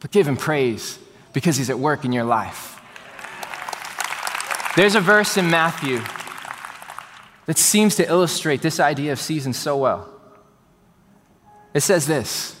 but 0.00 0.10
give 0.10 0.26
Him 0.28 0.36
praise 0.36 0.98
because 1.32 1.56
He's 1.56 1.70
at 1.70 1.78
work 1.78 2.04
in 2.04 2.12
your 2.12 2.24
life. 2.24 2.80
There's 4.76 4.94
a 4.94 5.00
verse 5.00 5.36
in 5.36 5.50
Matthew 5.50 6.02
that 7.46 7.56
seems 7.56 7.96
to 7.96 8.06
illustrate 8.06 8.62
this 8.62 8.78
idea 8.78 9.12
of 9.12 9.18
seasons 9.18 9.56
so 9.56 9.76
well. 9.78 10.12
It 11.72 11.80
says 11.80 12.06
this 12.06 12.60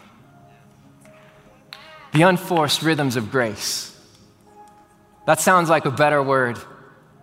The 2.13 2.23
unforced 2.23 2.81
rhythms 2.81 3.15
of 3.15 3.31
grace. 3.31 3.97
That 5.25 5.39
sounds 5.39 5.69
like 5.69 5.85
a 5.85 5.91
better 5.91 6.21
word 6.21 6.57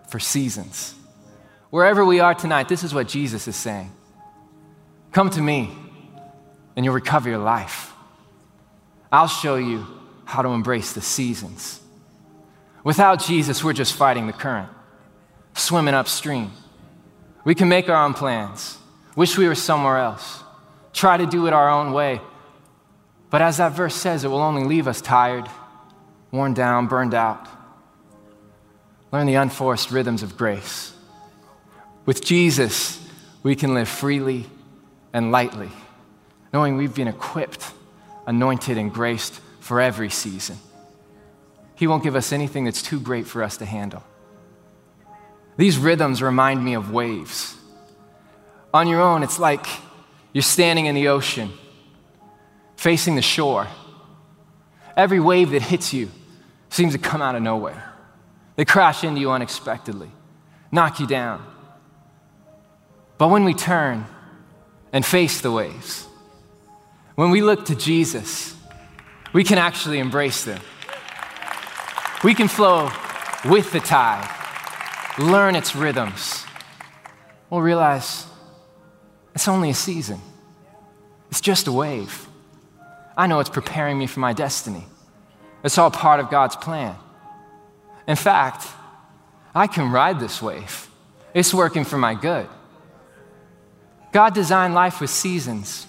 for 0.09 0.19
seasons. 0.19 0.95
Wherever 1.71 2.05
we 2.05 2.21
are 2.21 2.35
tonight, 2.35 2.69
this 2.69 2.83
is 2.83 2.95
what 2.95 3.09
Jesus 3.09 3.47
is 3.49 3.57
saying 3.57 3.93
Come 5.13 5.31
to 5.31 5.41
me, 5.41 5.71
and 6.77 6.85
you'll 6.85 6.95
recover 6.95 7.29
your 7.29 7.39
life. 7.39 7.93
I'll 9.11 9.29
show 9.29 9.57
you 9.57 9.87
how 10.25 10.43
to 10.43 10.49
embrace 10.51 10.93
the 10.93 11.01
seasons. 11.01 11.81
Without 12.85 13.21
Jesus, 13.21 13.65
we're 13.65 13.73
just 13.73 13.95
fighting 13.95 14.27
the 14.27 14.33
current, 14.33 14.69
swimming 15.55 15.95
upstream. 15.95 16.53
We 17.45 17.55
can 17.55 17.69
make 17.69 17.89
our 17.89 18.05
own 18.05 18.15
plans, 18.15 18.79
wish 19.17 19.39
we 19.39 19.49
were 19.49 19.55
somewhere 19.55 19.99
else, 19.99 20.43
try 20.93 21.17
to 21.17 21.27
do 21.27 21.47
it 21.47 21.53
our 21.53 21.71
own 21.71 21.93
way. 21.93 22.21
But 23.31 23.43
as 23.43 23.59
that 23.59 23.73
verse 23.73 23.95
says, 23.95 24.25
it 24.25 24.29
will 24.29 24.41
only 24.41 24.65
leave 24.65 24.89
us 24.89 25.01
tired, 25.01 25.49
worn 26.31 26.55
down, 26.55 26.87
burned 26.87 27.15
out. 27.15 27.47
Learn 29.13 29.27
the 29.27 29.35
unforced 29.35 29.91
rhythms 29.91 30.23
of 30.23 30.37
grace. 30.37 30.93
With 32.07 32.25
Jesus, 32.25 33.07
we 33.43 33.55
can 33.55 33.75
live 33.75 33.89
freely 33.89 34.47
and 35.13 35.31
lightly, 35.31 35.71
knowing 36.53 36.77
we've 36.77 36.95
been 36.95 37.09
equipped, 37.09 37.73
anointed, 38.27 38.79
and 38.79 38.93
graced 38.93 39.41
for 39.61 39.81
every 39.81 40.11
season. 40.11 40.57
He 41.75 41.87
won't 41.87 42.03
give 42.03 42.17
us 42.17 42.33
anything 42.33 42.65
that's 42.65 42.83
too 42.83 42.99
great 42.99 43.27
for 43.27 43.43
us 43.43 43.59
to 43.59 43.65
handle. 43.65 44.03
These 45.57 45.79
rhythms 45.79 46.23
remind 46.23 46.65
me 46.65 46.75
of 46.75 46.91
waves. 46.91 47.57
On 48.73 48.87
your 48.87 49.01
own, 49.01 49.23
it's 49.23 49.39
like 49.39 49.67
you're 50.33 50.43
standing 50.43 50.87
in 50.87 50.95
the 50.95 51.09
ocean, 51.09 51.53
facing 52.79 53.15
the 53.17 53.23
shore. 53.23 53.69
Every 54.97 55.21
wave 55.21 55.51
that 55.51 55.61
hits 55.61 55.93
you 55.93 56.11
seems 56.71 56.95
to 56.95 56.99
come 56.99 57.21
out 57.21 57.35
of 57.35 57.43
nowhere. 57.43 57.93
They 58.57 58.65
crash 58.65 59.05
into 59.05 59.21
you 59.21 59.31
unexpectedly, 59.31 60.11
knock 60.73 60.99
you 60.99 61.07
down. 61.07 61.45
But 63.19 63.29
when 63.29 63.45
we 63.45 63.53
turn 63.53 64.07
and 64.93 65.05
face 65.05 65.43
the 65.43 65.53
waves, 65.53 66.07
when 67.15 67.31
we 67.31 67.43
look 67.43 67.67
to 67.67 67.75
Jesus, 67.75 68.57
we 69.35 69.45
can 69.45 69.59
actually 69.59 69.99
embrace 69.99 70.45
them. 70.45 70.61
We 72.25 72.35
can 72.35 72.49
flow 72.49 72.91
with 73.45 73.71
the 73.73 73.81
tide 73.81 74.37
learn 75.19 75.57
its 75.57 75.75
rhythms, 75.75 76.45
we'll 77.51 77.61
realize 77.61 78.27
it's 79.35 79.49
only 79.49 79.71
a 79.71 79.75
season. 79.75 80.21
It's 81.31 81.41
just 81.41 81.67
a 81.67 81.73
wave. 81.73 82.28
I 83.19 83.27
know 83.27 83.41
it's 83.41 83.51
preparing 83.51 83.99
me 83.99 84.07
for 84.07 84.21
my 84.21 84.33
destiny. 84.33 84.87
It's 85.65 85.77
all 85.77 85.91
part 85.91 86.21
of 86.21 86.31
God's 86.31 86.55
plan. 86.55 86.95
In 88.07 88.15
fact, 88.15 88.65
I 89.53 89.67
can 89.67 89.91
ride 89.91 90.21
this 90.21 90.41
wave. 90.41 90.89
It's 91.35 91.53
working 91.53 91.85
for 91.85 91.99
my 91.99 92.15
good. 92.15 92.47
God 94.13 94.35
designed 94.35 94.73
life 94.73 95.01
with 95.01 95.11
seasons, 95.11 95.89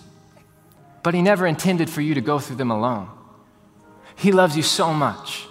but 1.04 1.14
He 1.14 1.22
never 1.22 1.46
intended 1.46 1.88
for 1.88 2.02
you 2.02 2.16
to 2.16 2.22
go 2.22 2.40
through 2.40 2.56
them 2.56 2.72
alone. 2.72 3.08
He 4.16 4.32
loves 4.32 4.58
you 4.58 4.64
so 4.64 4.92
much. 4.92 5.46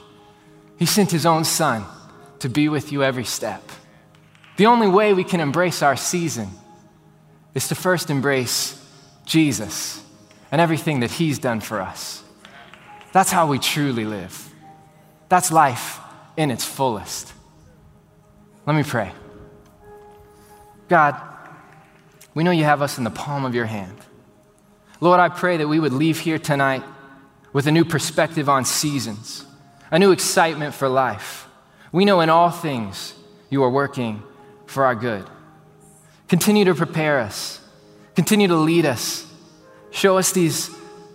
He 0.78 0.84
sent 0.84 1.12
His 1.12 1.24
own 1.24 1.44
Son 1.44 1.84
to 2.40 2.48
be 2.48 2.68
with 2.68 2.90
you 2.90 3.04
every 3.04 3.24
step. 3.24 3.62
The 4.56 4.66
only 4.66 4.88
way 4.88 5.14
we 5.14 5.22
can 5.22 5.38
embrace 5.38 5.80
our 5.80 5.96
season 5.96 6.48
is 7.54 7.68
to 7.68 7.76
first 7.76 8.10
embrace 8.10 8.74
Jesus 9.24 10.04
and 10.50 10.60
everything 10.60 11.00
that 11.00 11.10
He's 11.10 11.38
done 11.38 11.60
for 11.60 11.80
us. 11.80 12.22
That's 13.12 13.30
how 13.30 13.46
we 13.46 13.58
truly 13.58 14.04
live. 14.04 14.52
That's 15.28 15.50
life 15.50 16.00
in 16.36 16.50
its 16.50 16.64
fullest. 16.64 17.32
Let 18.66 18.76
me 18.76 18.82
pray. 18.82 19.12
God, 20.88 21.20
we 22.34 22.44
know 22.44 22.50
you 22.50 22.64
have 22.64 22.82
us 22.82 22.98
in 22.98 23.04
the 23.04 23.10
palm 23.10 23.44
of 23.44 23.54
your 23.54 23.66
hand. 23.66 23.96
Lord, 25.00 25.20
I 25.20 25.28
pray 25.28 25.58
that 25.58 25.68
we 25.68 25.78
would 25.78 25.92
leave 25.92 26.18
here 26.18 26.38
tonight 26.38 26.82
with 27.52 27.66
a 27.66 27.72
new 27.72 27.84
perspective 27.84 28.48
on 28.48 28.64
seasons, 28.64 29.44
a 29.90 29.98
new 29.98 30.12
excitement 30.12 30.74
for 30.74 30.88
life 30.88 31.48
we 31.92 32.04
know 32.04 32.20
in 32.20 32.30
all 32.30 32.50
things 32.50 33.14
you 33.50 33.62
are 33.62 33.70
working 33.70 34.22
for 34.66 34.84
our 34.84 34.94
good. 34.94 35.26
Continue 36.28 36.64
to 36.66 36.74
prepare 36.74 37.20
us, 37.20 37.60
continue 38.14 38.48
to 38.48 38.56
lead 38.56 38.84
us, 38.84 39.26
show 39.90 40.18
us 40.18 40.32
these 40.32 40.70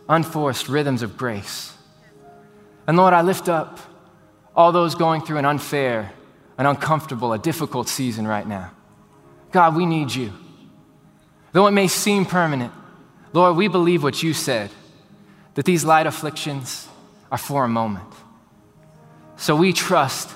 unforced 0.10 0.68
rhythms 0.68 1.02
of 1.02 1.18
grace. 1.18 1.74
And 2.88 2.98
Lord, 2.98 3.14
I 3.14 3.22
lift 3.22 3.48
up 3.50 3.80
all 4.56 4.72
those 4.72 4.96
going 4.96 5.22
through 5.22 5.38
an 5.38 5.46
unfair, 5.46 6.12
an 6.58 6.66
uncomfortable, 6.66 7.34
a 7.34 7.40
difficult 7.40 7.88
season 7.88 8.28
right 8.28 8.48
now. 8.48 8.72
God, 9.52 9.76
we 9.76 9.86
need 9.86 10.14
you. 10.14 10.34
Though 11.52 11.68
it 11.68 11.72
may 11.72 11.88
seem 11.88 12.26
permanent, 12.26 12.74
Lord, 13.32 13.56
we 13.56 13.68
believe 13.68 14.04
what 14.04 14.22
you 14.22 14.34
said, 14.34 14.70
that 15.56 15.66
these 15.66 15.86
light 15.86 16.08
afflictions 16.08 16.88
are 17.32 17.38
for 17.38 17.64
a 17.64 17.70
moment. 17.70 18.08
So 19.38 19.56
we 19.56 19.74
trust 19.74 20.30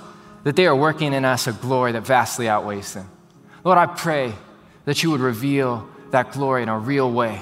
that 0.44 0.56
they 0.56 0.66
are 0.68 0.76
working 0.76 1.14
in 1.14 1.26
us 1.26 1.48
a 1.48 1.54
glory 1.54 1.92
that 1.92 2.06
vastly 2.06 2.48
outweighs 2.48 2.94
them. 2.94 3.10
Lord, 3.64 3.78
I 3.78 3.86
pray 3.88 4.34
that 4.86 5.04
you 5.04 5.12
would 5.12 5.20
reveal 5.20 5.88
that 6.12 6.32
glory 6.32 6.64
in 6.64 6.70
a 6.70 6.78
real 6.78 7.12
way 7.12 7.42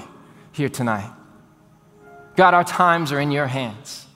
here 0.56 0.68
tonight. 0.70 1.12
God, 2.34 2.54
our 2.54 2.64
times 2.64 3.12
are 3.12 3.20
in 3.20 3.30
your 3.30 3.46
hands. 3.46 4.06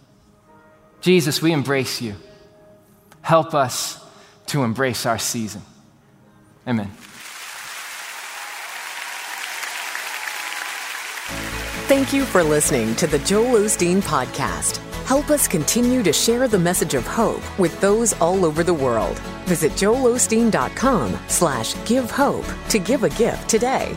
Jesus, 1.01 1.41
we 1.41 1.53
embrace 1.53 2.01
you. 2.01 2.15
Help 3.21 3.55
us 3.55 4.03
to 4.47 4.63
embrace 4.63 5.07
our 5.07 5.19
season. 5.19 5.63
Amen. 6.67 6.91
Thank 11.87 12.13
you 12.13 12.25
for 12.25 12.43
listening 12.43 12.95
to 12.97 13.07
the 13.07 13.19
Joel 13.21 13.61
Osteen 13.61 14.01
Podcast. 14.01 14.77
Help 15.07 15.29
us 15.31 15.49
continue 15.49 16.03
to 16.05 16.13
share 16.13 16.47
the 16.47 16.59
message 16.59 16.95
of 16.95 17.05
hope 17.07 17.43
with 17.59 17.79
those 17.81 18.13
all 18.21 18.45
over 18.45 18.63
the 18.63 18.73
world. 18.73 19.19
Visit 19.47 19.73
joelosteen.com 19.73 21.19
slash 21.27 21.75
give 21.85 22.11
hope 22.11 22.47
to 22.69 22.79
give 22.79 23.03
a 23.03 23.11
gift 23.11 23.49
today. 23.49 23.97